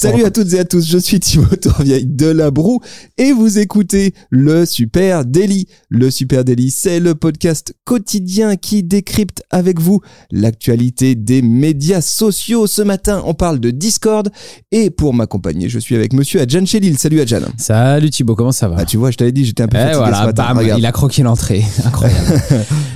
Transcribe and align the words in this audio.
Salut 0.00 0.24
à 0.24 0.30
toutes 0.30 0.52
et 0.54 0.60
à 0.60 0.64
tous, 0.64 0.86
je 0.86 0.96
suis 0.96 1.18
Thibaut 1.18 1.56
Tourvieille 1.60 2.06
de 2.06 2.26
La 2.28 2.52
Broue 2.52 2.78
et 3.16 3.32
vous 3.32 3.58
écoutez 3.58 4.14
le 4.30 4.64
Super 4.64 5.24
Daily. 5.24 5.66
Le 5.88 6.08
Super 6.12 6.44
Daily, 6.44 6.70
c'est 6.70 7.00
le 7.00 7.16
podcast 7.16 7.74
quotidien 7.84 8.54
qui 8.54 8.84
décrypte 8.84 9.42
avec 9.50 9.80
vous 9.80 10.00
l'actualité 10.30 11.16
des 11.16 11.42
médias 11.42 12.00
sociaux. 12.00 12.68
Ce 12.68 12.80
matin, 12.80 13.22
on 13.26 13.34
parle 13.34 13.58
de 13.58 13.72
Discord 13.72 14.30
et 14.70 14.90
pour 14.90 15.14
m'accompagner, 15.14 15.68
je 15.68 15.80
suis 15.80 15.96
avec 15.96 16.12
monsieur 16.12 16.40
Adjan 16.42 16.64
Chelil. 16.64 16.96
Salut 16.96 17.20
Adjan. 17.20 17.40
Salut 17.56 18.10
Thibaut, 18.10 18.36
comment 18.36 18.52
ça 18.52 18.68
va 18.68 18.76
Ah, 18.78 18.84
tu 18.84 18.98
vois, 18.98 19.10
je 19.10 19.16
t'avais 19.16 19.32
dit, 19.32 19.44
j'étais 19.44 19.64
un 19.64 19.68
peu 19.68 19.78
Eh 19.78 19.80
fatigué 19.80 19.98
voilà, 19.98 20.20
ce 20.20 20.26
matin. 20.26 20.44
bam, 20.46 20.58
Regarde. 20.58 20.78
il 20.78 20.86
a 20.86 20.92
croqué 20.92 21.24
l'entrée. 21.24 21.64
Incroyable. 21.84 22.40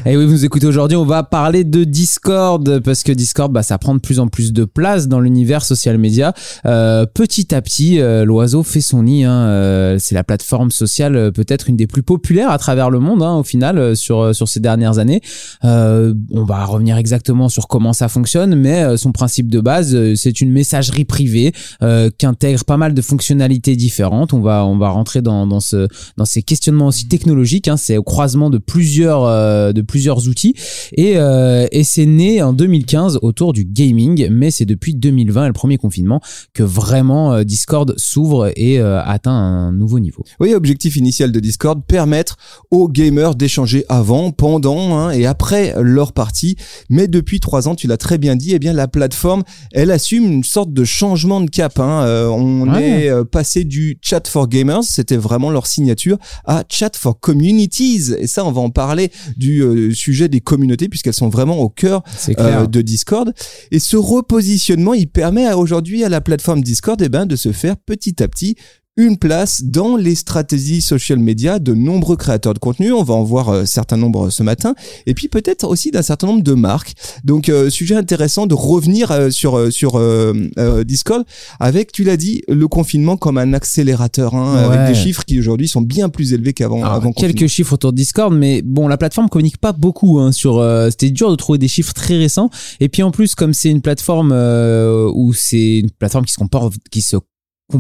et 0.07 0.17
oui, 0.17 0.25
vous 0.25 0.31
nous 0.31 0.45
écoutez 0.45 0.69
aujourd'hui, 0.69 0.97
on 0.97 1.05
va 1.05 1.25
parler 1.25 1.65
de 1.65 1.83
Discord 1.83 2.79
parce 2.79 3.03
que 3.03 3.11
Discord, 3.11 3.53
bah, 3.53 3.65
ça 3.65 3.77
prend 3.79 3.97
de 3.97 4.01
plus 4.01 4.21
en 4.21 4.29
plus 4.29 4.53
de 4.53 4.65
place 4.65 5.09
dans 5.09 5.19
l'univers 5.19 5.65
social 5.65 5.99
media. 5.99 6.33
Euh, 6.65 6.92
petit 7.15 7.55
à 7.55 7.63
petit, 7.63 8.01
euh, 8.01 8.25
l'oiseau 8.25 8.63
fait 8.63 8.81
son 8.81 9.03
nid. 9.05 9.25
Hein. 9.25 9.33
Euh, 9.33 9.97
c'est 9.99 10.15
la 10.15 10.25
plateforme 10.25 10.71
sociale 10.71 11.17
euh, 11.17 11.31
peut-être 11.31 11.69
une 11.69 11.77
des 11.77 11.87
plus 11.87 12.03
populaires 12.03 12.51
à 12.51 12.59
travers 12.59 12.91
le 12.91 12.99
monde 12.99 13.23
hein, 13.23 13.37
au 13.37 13.43
final 13.43 13.79
euh, 13.79 13.95
sur 13.95 14.21
euh, 14.21 14.33
sur 14.33 14.49
ces 14.49 14.61
dernières 14.61 14.99
années. 14.99 15.21
Euh, 15.65 16.15
on 16.31 16.45
va 16.45 16.65
revenir 16.65 16.97
exactement 16.97 17.49
sur 17.49 17.69
comment 17.69 17.93
ça 17.93 18.09
fonctionne, 18.09 18.55
mais 18.55 18.83
euh, 18.83 18.97
son 18.97 19.13
principe 19.13 19.49
de 19.49 19.61
base, 19.61 19.95
euh, 19.95 20.15
c'est 20.15 20.41
une 20.41 20.53
messagerie 20.53 21.05
privée 21.05 21.53
euh, 21.83 22.11
qui 22.17 22.27
intègre 22.27 22.65
pas 22.65 22.77
mal 22.77 22.95
de 22.95 23.03
fonctionnalités 23.03 23.77
différentes. 23.77 24.33
On 24.33 24.41
va 24.41 24.65
on 24.67 24.79
va 24.79 24.91
rentrer 24.91 25.23
dans 25.23 25.47
dans 25.47 25.61
ce 25.61 25.89
dans 26.17 26.25
ces 26.25 26.43
questionnements 26.43 26.89
aussi 26.89 27.09
technologiques. 27.09 27.69
Hein, 27.69 27.77
c'est 27.77 27.97
au 27.97 28.03
croisement 28.03 28.51
de 28.51 28.59
plusieurs 28.59 29.25
euh, 29.25 29.73
de 29.73 29.83
plusieurs 29.83 30.29
outils 30.29 30.55
et 30.97 31.15
euh, 31.17 31.67
et 31.73 31.85
c'est 31.85 32.07
né 32.07 32.43
en 32.43 32.53
2015 32.53 33.19
autour 33.23 33.53
du 33.53 33.65
gaming, 33.65 34.29
mais 34.31 34.51
c'est 34.51 34.65
depuis 34.65 34.95
2020 34.95 35.45
et 35.45 35.47
le 35.49 35.53
premier 35.53 35.79
confinement 35.79 36.21
que 36.55 36.63
vraiment 36.63 36.82
euh, 36.91 37.45
Discord 37.45 37.95
s'ouvre 37.97 38.53
et 38.57 38.79
euh, 38.79 39.03
atteint 39.03 39.33
un 39.33 39.73
nouveau 39.73 39.99
niveau. 40.01 40.25
Oui, 40.41 40.55
objectif 40.55 40.97
initial 40.97 41.33
de 41.33 41.41
Discord, 41.41 41.83
permettre 41.87 42.37
aux 42.71 42.89
gamers 42.89 43.35
d'échanger 43.35 43.85
avant, 43.89 44.31
pendant 44.33 44.97
hein, 44.99 45.11
et 45.11 45.27
après 45.27 45.75
leur 45.81 46.13
partie. 46.13 46.57
Mais 46.91 47.09
depuis 47.09 47.41
trois 47.41 47.69
ans, 47.69 47.75
tu 47.75 47.87
l'as 47.87 47.97
très 47.97 48.19
bien 48.19 48.37
dit, 48.37 48.53
eh 48.55 48.59
bien 48.59 48.73
la 48.73 48.89
plateforme, 48.89 49.43
elle 49.73 49.91
assume 49.91 50.25
une 50.25 50.45
sorte 50.45 50.73
de 50.73 50.85
changement 50.85 51.41
de 51.41 51.51
cap. 51.51 51.79
Hein. 51.79 52.03
Euh, 52.05 52.27
on 52.29 52.69
Ouais. 52.73 53.05
est 53.05 53.09
euh, 53.11 53.25
passé 53.25 53.65
du 53.65 53.99
chat 54.03 54.27
for 54.27 54.49
gamers, 54.49 54.83
c'était 54.83 55.17
vraiment 55.17 55.51
leur 55.51 55.67
signature, 55.67 56.19
à 56.45 56.65
chat 56.69 56.97
for 56.97 57.19
communities. 57.21 58.13
Et 58.19 58.27
ça, 58.27 58.45
on 58.45 58.53
va 58.53 58.61
en 58.61 58.71
parler 58.71 59.11
du 59.37 59.61
euh, 59.63 59.93
sujet 59.95 60.29
des 60.29 60.41
communautés 60.41 60.89
puisqu'elles 60.89 61.13
sont 61.15 61.29
vraiment 61.29 61.59
au 61.59 61.69
cœur 61.69 62.03
euh, 62.39 62.67
de 62.67 62.81
Discord. 62.83 63.33
Et 63.71 63.79
ce 63.79 63.97
repositionnement, 63.97 64.95
il 64.95 65.09
permet 65.09 65.53
aujourd'hui 65.53 66.05
à 66.05 66.09
la 66.09 66.21
plateforme 66.21 66.63
Discord 66.63 66.72
eh 67.03 67.09
ben, 67.09 67.27
de 67.27 67.37
se 67.37 67.53
faire 67.53 67.77
petit 67.77 68.23
à 68.23 68.29
petit 68.29 68.57
une 68.99 69.17
place 69.17 69.63
dans 69.65 69.97
les 69.97 70.15
stratégies 70.15 70.83
social 70.83 71.19
media 71.19 71.59
de 71.59 71.73
nombreux 71.73 72.17
créateurs 72.17 72.53
de 72.53 72.59
contenu. 72.59 72.93
On 72.93 73.03
va 73.03 73.15
en 73.15 73.23
voir 73.23 73.49
euh, 73.49 73.65
certains 73.65 73.97
nombres 73.97 74.29
ce 74.29 74.43
matin. 74.43 74.75
Et 75.07 75.15
puis 75.15 75.29
peut-être 75.29 75.67
aussi 75.67 75.91
d'un 75.91 76.03
certain 76.03 76.27
nombre 76.27 76.43
de 76.43 76.53
marques. 76.53 76.93
Donc 77.25 77.49
euh, 77.49 77.71
sujet 77.71 77.95
intéressant 77.95 78.47
de 78.47 78.55
revenir 78.55 79.11
euh, 79.11 79.31
sur 79.31 79.57
euh, 79.57 79.71
sur 79.71 79.99
euh, 79.99 80.35
euh, 80.59 80.85
Discord 80.85 81.25
avec, 81.59 81.91
tu 81.93 82.05
l'as 82.05 82.19
dit, 82.19 82.43
le 82.49 82.69
confinement 82.69 83.17
comme 83.17 83.39
un 83.39 83.55
accélérateur, 83.55 84.35
hein, 84.35 84.69
Ouais. 84.69 84.77
avec 84.77 84.95
des 84.95 85.01
chiffres 85.01 85.25
qui 85.25 85.39
aujourd'hui 85.39 85.69
sont 85.69 85.81
bien 85.81 86.11
plus 86.11 86.35
élevés 86.35 86.53
qu'avant. 86.53 86.85
Avant 86.85 87.13
quelques 87.13 87.33
confinement. 87.33 87.49
chiffres 87.49 87.73
autour 87.73 87.93
de 87.93 87.97
Discord, 87.97 88.35
mais 88.35 88.61
bon, 88.63 88.89
la 88.89 88.99
plateforme 88.99 89.29
communique 89.31 89.57
pas 89.59 89.73
beaucoup 89.73 90.19
hein, 90.19 90.33
sur. 90.33 90.59
euh, 90.59 90.91
C'était 90.91 91.09
dur 91.11 91.31
de 91.31 91.37
trouver 91.37 91.59
des 91.59 91.69
chiffres 91.69 91.95
très 91.95 92.19
récents. 92.19 92.51
Et 92.81 92.89
puis 92.91 93.03
en 93.03 93.11
plus, 93.11 93.35
comme 93.35 93.55
c'est 93.55 93.71
une 93.71 93.81
plateforme 93.81 94.33
euh, 94.35 95.11
où 95.15 95.33
c'est 95.33 95.79
une 95.79 95.91
plateforme 95.91 96.27
qui 96.27 96.33
se 96.35 96.39
comporte, 96.39 96.75
qui 96.91 97.01
se 97.01 97.17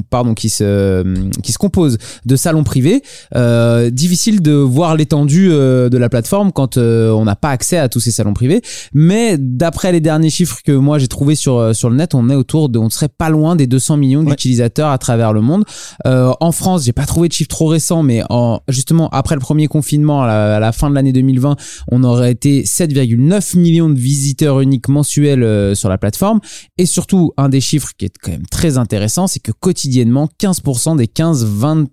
pardon 0.08 0.34
qui 0.34 0.48
se 0.48 1.04
qui 1.42 1.52
se 1.52 1.58
compose 1.58 1.98
de 2.24 2.36
salons 2.36 2.64
privés 2.64 3.02
euh, 3.34 3.90
difficile 3.90 4.42
de 4.42 4.52
voir 4.52 4.96
l'étendue 4.96 5.50
euh, 5.52 5.88
de 5.88 5.98
la 5.98 6.08
plateforme 6.08 6.52
quand 6.52 6.76
euh, 6.76 7.10
on 7.10 7.24
n'a 7.24 7.36
pas 7.36 7.50
accès 7.50 7.76
à 7.78 7.88
tous 7.88 8.00
ces 8.00 8.10
salons 8.10 8.34
privés 8.34 8.62
mais 8.94 9.36
d'après 9.38 9.92
les 9.92 10.00
derniers 10.00 10.30
chiffres 10.30 10.60
que 10.64 10.72
moi 10.72 10.98
j'ai 10.98 11.08
trouvé 11.08 11.34
sur 11.34 11.74
sur 11.74 11.90
le 11.90 11.96
net 11.96 12.14
on 12.14 12.28
est 12.30 12.34
autour 12.34 12.68
de 12.68 12.78
on 12.78 12.90
serait 12.90 13.08
pas 13.08 13.28
loin 13.28 13.56
des 13.56 13.66
200 13.66 13.96
millions 13.96 14.22
Ouais. 14.22 14.30
d'utilisateurs 14.30 14.90
à 14.90 14.98
travers 14.98 15.32
le 15.32 15.40
monde 15.40 15.64
en 16.04 16.52
France, 16.52 16.84
j'ai 16.84 16.92
pas 16.92 17.06
trouvé 17.06 17.28
de 17.28 17.32
chiffres 17.32 17.48
trop 17.48 17.66
récents, 17.66 18.02
mais 18.02 18.22
en, 18.30 18.60
justement 18.68 19.08
après 19.10 19.34
le 19.34 19.40
premier 19.40 19.68
confinement, 19.68 20.22
à 20.22 20.26
la, 20.26 20.56
à 20.56 20.60
la 20.60 20.72
fin 20.72 20.90
de 20.90 20.94
l'année 20.94 21.12
2020, 21.12 21.56
on 21.90 22.04
aurait 22.04 22.32
été 22.32 22.62
7,9 22.62 23.58
millions 23.58 23.88
de 23.88 23.98
visiteurs 23.98 24.60
uniques 24.60 24.88
mensuels 24.88 25.74
sur 25.76 25.88
la 25.88 25.98
plateforme. 25.98 26.40
Et 26.78 26.86
surtout, 26.86 27.32
un 27.36 27.48
des 27.48 27.60
chiffres 27.60 27.90
qui 27.96 28.06
est 28.06 28.12
quand 28.22 28.32
même 28.32 28.46
très 28.50 28.78
intéressant, 28.78 29.26
c'est 29.26 29.40
que 29.40 29.52
quotidiennement, 29.52 29.81
15% 29.90 30.96
des 30.96 31.06
15-24 31.06 31.86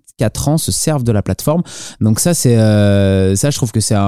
ans 0.48 0.58
se 0.58 0.72
servent 0.72 1.04
de 1.04 1.12
la 1.12 1.22
plateforme. 1.22 1.62
Donc 2.00 2.20
ça, 2.20 2.34
c'est 2.34 2.56
euh, 2.56 3.34
ça, 3.36 3.50
je 3.50 3.56
trouve 3.56 3.72
que 3.72 3.80
c'est 3.80 3.94
un, 3.94 4.00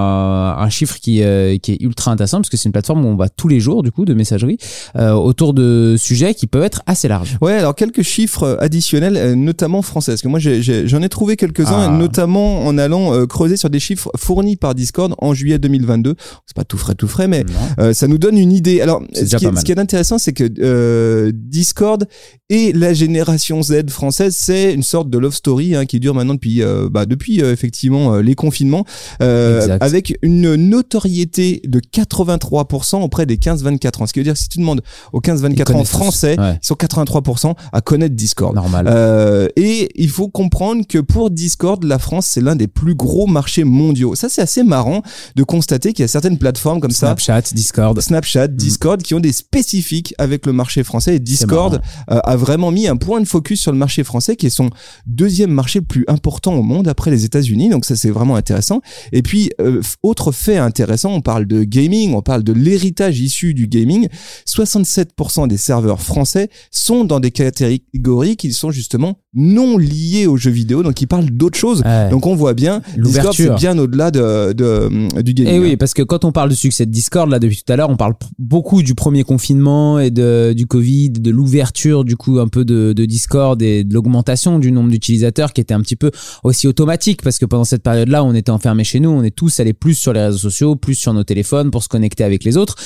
un 0.58 0.68
chiffre 0.68 0.98
qui, 1.00 1.22
euh, 1.22 1.56
qui 1.58 1.72
est 1.72 1.80
ultra 1.80 2.10
intéressant 2.10 2.38
parce 2.38 2.50
que 2.50 2.56
c'est 2.56 2.66
une 2.68 2.72
plateforme 2.72 3.04
où 3.04 3.08
on 3.08 3.16
va 3.16 3.28
tous 3.28 3.48
les 3.48 3.60
jours 3.60 3.82
du 3.82 3.90
coup 3.90 4.04
de 4.04 4.14
messagerie 4.14 4.58
euh, 4.96 5.12
autour 5.12 5.54
de 5.54 5.96
sujets 5.98 6.34
qui 6.34 6.46
peuvent 6.46 6.64
être 6.64 6.82
assez 6.86 7.08
larges. 7.08 7.38
Ouais, 7.40 7.54
alors 7.54 7.74
quelques 7.74 8.02
chiffres 8.02 8.58
additionnels, 8.60 9.34
notamment 9.34 9.82
français, 9.82 10.12
parce 10.12 10.22
que 10.22 10.28
moi 10.28 10.38
j'en 10.38 11.02
ai, 11.02 11.08
trouvé 11.08 11.36
quelques-uns, 11.36 11.88
Ah. 11.88 11.88
notamment 11.88 12.64
en 12.66 12.78
allant 12.78 13.26
creuser 13.26 13.56
sur 13.56 13.70
des 13.70 13.80
chiffres 13.80 14.10
fournis 14.16 14.56
par 14.56 14.74
Discord 14.74 15.14
en 15.18 15.34
juillet 15.34 15.58
2022. 15.58 16.14
C'est 16.46 16.56
pas 16.56 16.64
tout 16.64 16.78
frais, 16.78 16.94
tout 16.94 17.08
frais, 17.08 17.28
mais 17.28 17.44
ça 17.92 18.06
nous 18.06 18.18
donne 18.18 18.38
une 18.38 18.52
idée. 18.52 18.80
Alors, 18.80 19.02
ce 19.14 19.36
qui, 19.36 19.46
est, 19.46 19.56
ce 19.56 19.64
qui 19.64 19.72
est 19.72 19.78
intéressant, 19.78 20.18
c'est 20.18 20.32
que 20.32 21.30
Discord 21.30 22.06
et 22.48 22.72
la 22.72 22.92
génération 22.92 23.62
Z 23.62 23.71
française, 23.90 24.36
c'est 24.38 24.72
une 24.72 24.82
sorte 24.82 25.10
de 25.10 25.18
love 25.18 25.34
story 25.34 25.74
hein, 25.74 25.86
qui 25.86 26.00
dure 26.00 26.14
maintenant 26.14 26.34
depuis, 26.34 26.62
euh, 26.62 26.88
bah, 26.90 27.06
depuis 27.06 27.42
euh, 27.42 27.52
effectivement 27.52 28.14
euh, 28.14 28.22
les 28.22 28.34
confinements, 28.34 28.84
avec 29.20 30.16
une 30.22 30.54
notoriété 30.54 31.62
de 31.66 31.80
83% 31.80 33.02
auprès 33.02 33.26
des 33.26 33.36
15-24 33.36 34.02
ans. 34.02 34.06
Ce 34.06 34.12
qui 34.12 34.20
veut 34.20 34.24
dire 34.24 34.34
que 34.34 34.38
si 34.38 34.48
tu 34.48 34.58
demandes 34.58 34.82
aux 35.12 35.20
15-24 35.20 35.74
ans 35.74 35.84
français, 35.84 36.38
Ouais. 36.38 36.58
ils 36.62 36.66
sont 36.66 36.74
83% 36.74 37.54
à 37.72 37.80
connaître 37.80 38.14
Discord. 38.14 38.54
Normal. 38.54 39.50
Et 39.56 39.88
il 39.94 40.08
faut 40.08 40.28
comprendre 40.28 40.86
que 40.86 40.98
pour 40.98 41.30
Discord, 41.30 41.82
la 41.84 41.98
France, 41.98 42.26
c'est 42.26 42.40
l'un 42.40 42.56
des 42.56 42.68
plus 42.68 42.94
gros 42.94 43.26
marchés 43.26 43.64
mondiaux. 43.64 44.14
Ça, 44.14 44.28
c'est 44.28 44.42
assez 44.42 44.62
marrant 44.62 45.02
de 45.36 45.42
constater 45.42 45.92
qu'il 45.92 46.02
y 46.02 46.04
a 46.04 46.08
certaines 46.08 46.38
plateformes 46.38 46.80
comme 46.80 46.90
ça. 46.90 47.08
Snapchat, 47.08 47.42
Discord. 47.54 48.00
Snapchat, 48.00 48.48
Discord, 48.48 49.02
qui 49.02 49.14
ont 49.14 49.20
des 49.20 49.32
spécifiques 49.32 50.14
avec 50.18 50.46
le 50.46 50.52
marché 50.52 50.84
français. 50.84 51.16
Et 51.16 51.18
Discord 51.18 51.80
a 52.08 52.36
vraiment 52.36 52.70
mis 52.70 52.88
un 52.88 52.96
point 52.96 53.20
de 53.20 53.26
focus 53.26 53.51
sur 53.56 53.72
le 53.72 53.78
marché 53.78 54.04
français, 54.04 54.36
qui 54.36 54.46
est 54.46 54.50
son 54.50 54.70
deuxième 55.06 55.50
marché 55.50 55.80
le 55.80 55.84
plus 55.84 56.04
important 56.08 56.54
au 56.54 56.62
monde 56.62 56.88
après 56.88 57.10
les 57.10 57.24
États-Unis. 57.24 57.68
Donc 57.68 57.84
ça, 57.84 57.96
c'est 57.96 58.10
vraiment 58.10 58.36
intéressant. 58.36 58.80
Et 59.12 59.22
puis, 59.22 59.50
euh, 59.60 59.80
autre 60.02 60.32
fait 60.32 60.58
intéressant, 60.58 61.12
on 61.12 61.20
parle 61.20 61.46
de 61.46 61.64
gaming, 61.64 62.14
on 62.14 62.22
parle 62.22 62.42
de 62.42 62.52
l'héritage 62.52 63.20
issu 63.20 63.54
du 63.54 63.66
gaming. 63.66 64.08
67% 64.46 65.48
des 65.48 65.56
serveurs 65.56 66.00
français 66.00 66.48
sont 66.70 67.04
dans 67.04 67.20
des 67.20 67.30
catégories 67.30 68.36
qui 68.36 68.52
sont 68.52 68.70
justement 68.70 69.18
non 69.34 69.78
liées 69.78 70.26
aux 70.26 70.36
jeux 70.36 70.50
vidéo, 70.50 70.82
donc 70.82 71.00
ils 71.00 71.06
parlent 71.06 71.30
d'autres 71.30 71.58
choses. 71.58 71.82
Ouais. 71.84 72.10
Donc 72.10 72.26
on 72.26 72.34
voit 72.34 72.52
bien, 72.54 72.82
Discord, 72.98 73.34
c'est 73.34 73.42
bien 73.56 73.78
au-delà 73.78 74.10
de, 74.10 74.52
de- 74.52 75.22
du 75.22 75.32
gaming. 75.32 75.52
Et 75.52 75.56
Eh 75.56 75.60
oui, 75.60 75.76
parce 75.76 75.94
que 75.94 76.02
quand 76.02 76.24
on 76.24 76.32
parle 76.32 76.50
du 76.50 76.56
succès 76.56 76.84
de 76.84 76.90
Discord, 76.90 77.30
là, 77.30 77.38
depuis 77.38 77.62
tout 77.64 77.72
à 77.72 77.76
l'heure, 77.76 77.88
on 77.90 77.96
parle 77.96 78.14
beaucoup 78.38 78.82
du 78.82 78.94
premier 78.94 79.24
confinement 79.24 79.98
et 79.98 80.10
de, 80.10 80.52
du 80.54 80.66
Covid, 80.66 81.10
de 81.10 81.30
l'ouverture, 81.30 82.04
du 82.04 82.16
coup, 82.16 82.38
un 82.40 82.48
peu 82.48 82.64
de, 82.66 82.92
de 82.92 83.04
Discord 83.06 83.60
et 83.62 83.84
de 83.84 83.94
l'augmentation 83.94 84.58
du 84.58 84.70
nombre 84.70 84.90
d'utilisateurs 84.90 85.52
qui 85.54 85.60
était 85.62 85.74
un 85.74 85.80
petit 85.80 85.96
peu 85.96 86.10
aussi 86.44 86.68
automatique 86.68 87.22
parce 87.22 87.38
que 87.38 87.46
pendant 87.46 87.64
cette 87.64 87.82
période-là, 87.82 88.24
on 88.24 88.34
était 88.34 88.50
enfermés 88.50 88.84
chez 88.84 89.00
nous, 89.00 89.08
on 89.10 89.22
est 89.22 89.34
tous 89.34 89.60
allés 89.60 89.72
plus 89.72 89.94
sur 89.94 90.12
les 90.12 90.20
réseaux 90.20 90.38
sociaux, 90.38 90.76
plus 90.76 90.94
sur 90.94 91.14
nos 91.14 91.24
téléphones 91.24 91.70
pour 91.70 91.82
se 91.82 91.88
connecter 91.88 92.22
avec 92.24 92.44
les 92.44 92.58
autres. 92.58 92.76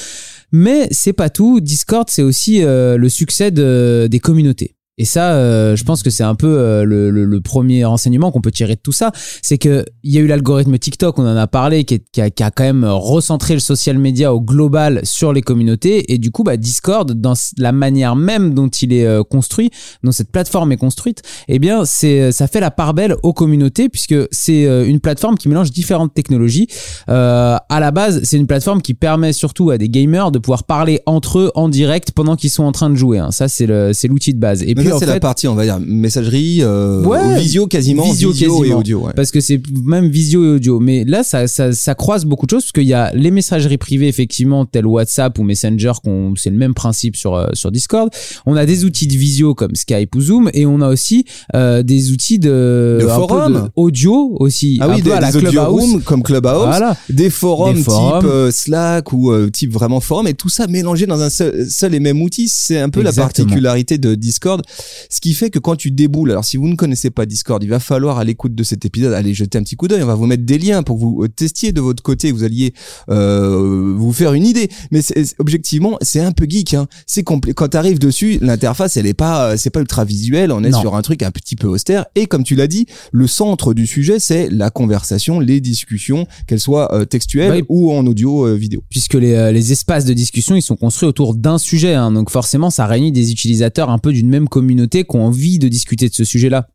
Mais 0.53 0.87
c'est 0.93 1.13
pas 1.13 1.29
tout. 1.29 1.61
Discord, 1.61 2.07
c'est 2.09 2.23
aussi 2.23 2.63
euh, 2.63 2.97
le 2.97 3.09
succès 3.09 3.51
de- 3.51 4.07
des 4.09 4.21
communautés. 4.21 4.76
Et 4.99 5.05
ça, 5.05 5.33
euh, 5.35 5.77
je 5.77 5.85
pense 5.85 6.03
que 6.03 6.09
c'est 6.09 6.23
un 6.23 6.35
peu 6.35 6.47
euh, 6.59 6.85
le, 6.85 7.11
le- 7.11 7.25
le 7.27 7.41
premier 7.43 7.85
renseignement 7.85 8.31
qu'on 8.33 8.41
peut 8.41 8.51
tirer 8.51 8.77
de 8.77 8.81
tout 8.83 8.93
ça, 8.93 9.13
c'est 9.43 9.59
que 9.59 9.85
il 10.03 10.13
y 10.13 10.17
a 10.19 10.21
eu 10.23 10.27
l'algorithme 10.27 10.79
TikTok, 10.79 11.19
on 11.19 11.23
en 11.27 11.37
a 11.37 11.47
parlé, 11.47 11.85
qui, 11.85 11.95
est- 11.95 12.05
qui 12.13 12.21
a, 12.23 12.31
qui 12.31 12.43
a 12.43 12.51
quand 12.51 12.65
même 12.65 12.85
recentré 12.85 13.53
le 13.55 13.61
social 13.61 13.99
media 13.99 14.33
au 14.33 14.41
global 14.41 15.01
sur 15.05 15.35
les 15.35 15.43
communautés, 15.43 16.13
et 16.15 16.19
du 16.19 16.31
coup, 16.31 16.45
bah, 16.45 16.57
Discord, 16.57 17.13
dans 17.13 17.35
la 17.59 17.73
manière 17.73 18.17
même 18.17 18.55
dont 18.55 18.69
il 18.69 18.93
est 18.95 19.05
euh, 19.05 19.23
construit, 19.23 19.71
dont 20.03 20.13
cette 20.13 20.33
plateforme 20.33 20.73
est 20.73 20.77
construite, 20.79 21.23
eh 21.49 21.59
bien, 21.59 21.85
c'est 21.85 22.33
ça 22.33 22.47
fait 22.49 22.61
la 22.61 22.71
part 22.71 22.95
belle 22.95 23.17
aux 23.23 23.35
communautés 23.35 23.91
puisque 23.91 24.15
c'est 24.31 24.67
euh, 24.67 24.87
une 24.87 25.01
plateforme 25.01 25.37
qui 25.37 25.49
mélange 25.51 25.73
différentes 25.73 26.15
technologies. 26.15 26.69
Euh, 27.11 27.57
à 27.69 27.81
la 27.81 27.91
base, 27.91 28.23
c'est 28.25 28.39
une 28.39 28.47
plateforme 28.47 28.81
qui 28.81 28.95
permet 28.95 29.35
surtout 29.35 29.69
à 29.71 29.77
des 29.77 29.91
gamers 29.91 30.31
de 30.31 30.39
pouvoir 30.39 30.65
parler 30.65 31.01
entre 31.05 31.39
eux 31.39 31.53
en 31.55 31.69
direct 31.69 32.13
pendant 32.13 32.35
qu'ils 32.37 32.51
sont 32.51 32.65
en 32.65 32.73
train 32.73 32.89
de 32.89 32.95
jouer. 32.97 33.19
hein. 33.19 33.31
Ça, 33.31 33.49
c'est 33.49 33.67
l'outil 34.09 34.33
de 34.33 34.39
base. 34.41 34.63
C'est 34.99 35.07
la 35.07 35.21
partie, 35.21 35.49
on 35.49 35.55
va 35.55 35.65
dire, 35.65 35.79
messagerie, 35.85 36.59
euh, 36.63 37.03
Ouais. 37.03 37.19
ou 37.25 37.39
visio 37.39 37.67
quasiment, 37.67 38.05
Visio 38.05 38.31
visio, 38.31 38.65
et 38.65 38.73
audio. 38.73 39.01
ouais. 39.07 39.13
parce 39.15 39.31
que 39.31 39.41
c'est 39.41 39.61
même 39.85 40.09
visio 40.09 40.45
et 40.45 40.49
audio. 40.57 40.81
Mais 40.81 41.05
là, 41.05 41.23
ça, 41.23 41.47
ça, 41.49 41.73
ça 41.73 41.95
croise 41.95 42.25
beaucoup 42.25 42.47
de 42.47 42.51
choses 42.51 42.63
parce 42.65 42.73
qu'il 42.73 42.85
y 42.85 42.95
a 42.95 43.13
les 43.15 43.31
messageries 43.31 43.79
privées, 43.79 44.09
effectivement, 44.09 44.65
telles 44.67 44.87
WhatsApp 44.87 45.39
ou 45.39 45.43
Messenger, 45.43 45.93
qu'on, 46.05 46.35
c'est 46.37 46.51
le 46.51 46.57
même 46.57 46.75
principe 46.75 47.17
sur, 47.17 47.35
euh, 47.35 47.47
sur 47.55 47.71
Discord. 47.71 48.11
On 48.47 48.57
a 48.57 48.67
des 48.67 48.85
outils 48.85 49.07
de 49.07 49.15
visio 49.17 49.55
comme 49.55 49.75
Skype 49.75 50.15
ou 50.15 50.21
Zoom 50.21 50.51
et 50.55 50.67
on 50.67 50.81
a 50.81 50.89
aussi 50.89 51.25
euh, 51.55 51.83
des 51.83 52.11
outils 52.13 52.39
de, 52.39 52.99
un 53.03 53.05
peu 53.07 53.11
forum. 53.13 53.53
de 53.55 53.61
audio 53.77 54.37
aussi. 54.41 54.79
Ah 54.81 54.87
un 54.87 54.95
oui, 54.95 55.03
peu 55.03 55.11
des, 55.11 55.13
à 55.13 55.21
la 55.21 55.33
des 55.33 55.59
rooms 55.59 56.03
comme 56.03 56.23
Clubhouse, 56.23 56.67
Voilà. 56.67 56.97
des 57.09 57.31
forums, 57.31 57.75
Des 57.77 57.83
forums. 57.83 58.21
type 58.21 58.29
euh, 58.31 58.51
Slack 58.51 59.13
ou 59.13 59.31
euh, 59.31 59.51
type 59.51 59.73
vraiment 59.73 60.01
forum, 60.01 60.27
et 60.27 60.35
tout 60.35 60.49
ça 60.49 60.67
mélangé 60.67 61.07
dans 61.07 61.21
un 61.21 61.31
seul, 61.31 61.67
seul 61.69 61.95
et 61.95 62.01
même 62.01 62.21
outil. 62.23 62.49
C'est 62.49 62.79
un 62.79 62.89
peu 62.89 63.03
la 63.03 63.13
particularité 63.13 63.99
de 63.99 64.15
Discord, 64.15 64.63
ce 65.11 65.21
qui 65.21 65.35
fait 65.35 65.51
que 65.51 65.59
quand 65.59 65.77
tu 65.77 65.91
déboules, 65.91 66.31
alors 66.31 66.45
si 66.45 66.57
vous 66.57 66.69
ne 66.69 66.75
connaissez 66.77 67.11
pas 67.11 67.27
Discord, 67.27 67.63
il 67.63 67.69
va 67.69 67.79
falloir 67.81 68.19
à 68.19 68.25
l'écoute 68.25 68.55
de 68.55 68.63
cet 68.63 68.85
épisode 68.85 69.13
aller 69.13 69.35
jeter 69.35 69.59
un 69.59 69.63
petit 69.63 69.77
coup 69.77 69.89
d'œil. 69.89 70.03
On 70.03 70.07
va 70.07 70.15
vous 70.15 70.27
mettre 70.27 70.45
des 70.45 70.59
liens 70.59 70.83
pour 70.83 70.97
que 70.97 71.01
vous 71.03 71.23
euh, 71.25 71.29
testiez 71.29 71.73
de 71.73 71.81
votre 71.81 72.03
côté, 72.03 72.31
que 72.31 72.35
vous 72.35 72.45
alliez 72.45 72.73
euh, 73.11 73.95
vous 73.97 74.13
faire 74.13 74.33
une 74.33 74.47
idée. 74.47 74.69
Mais 74.91 75.01
objectivement, 75.39 75.99
c'est 76.03 76.21
un 76.21 76.33
peu 76.33 76.47
geek. 76.49 76.75
Hein. 76.75 76.87
C'est 77.07 77.23
complet. 77.23 77.53
Quand 77.55 77.69
tu 77.69 77.77
arrives 77.77 77.99
dessus, 77.99 78.39
l'interface, 78.41 78.97
elle 78.97 79.07
est 79.07 79.15
pas, 79.15 79.53
euh, 79.53 79.57
c'est 79.57 79.71
pas 79.71 79.81
ultra 79.81 80.05
visuel. 80.05 80.53
On 80.53 80.63
est 80.65 80.71
Non. 80.71 80.81
sur 80.81 80.95
un 80.97 81.03
truc 81.03 81.23
un 81.23 81.31
petit 81.31 81.57
peu 81.57 81.67
austère. 81.67 82.07
Et 82.15 82.27
comme 82.27 82.45
tu 82.45 82.55
l'as 82.55 82.67
dit, 82.67 82.87
le 83.13 83.27
centre 83.27 83.75
du 83.75 83.87
sujet, 83.87 84.19
c'est 84.19 84.49
la 84.51 84.71
conversation, 84.71 85.41
les 85.41 85.61
discussions, 85.61 86.27
qu'elles 86.47 86.61
soient 86.61 86.95
euh, 86.95 87.05
textuelles 87.05 87.53
Oui. 87.53 87.65
ou 87.69 87.93
en 87.93 88.07
audio 88.07 88.47
euh, 88.47 88.55
vidéo. 88.55 88.83
puisque 88.91 89.15
les, 89.15 89.33
euh, 89.35 89.53
les 89.53 89.73
espaces 89.73 90.05
de 90.05 90.13
discussion 90.13 90.55
ils 90.57 90.63
sont 90.63 90.77
construits 90.77 91.09
autour 91.09 91.35
d'un 91.35 91.59
sujet 91.59 91.95
hein. 91.95 92.11
donc 92.13 92.31
forcément 92.31 92.71
ça 92.71 92.87
réunit 92.87 93.13
des 93.13 93.31
utilisateurs 93.31 93.91
un 93.91 93.99
peu 93.99 94.13
d'une 94.13 94.29
même 94.29 94.49
communauté 94.49 94.66
qui 94.67 95.17
ont 95.17 95.27
envie 95.27 95.59
de 95.59 95.69
discuter 95.69 96.09
de 96.09 96.15
ce 96.15 96.25
sujet 96.25 96.49
là 96.49 96.69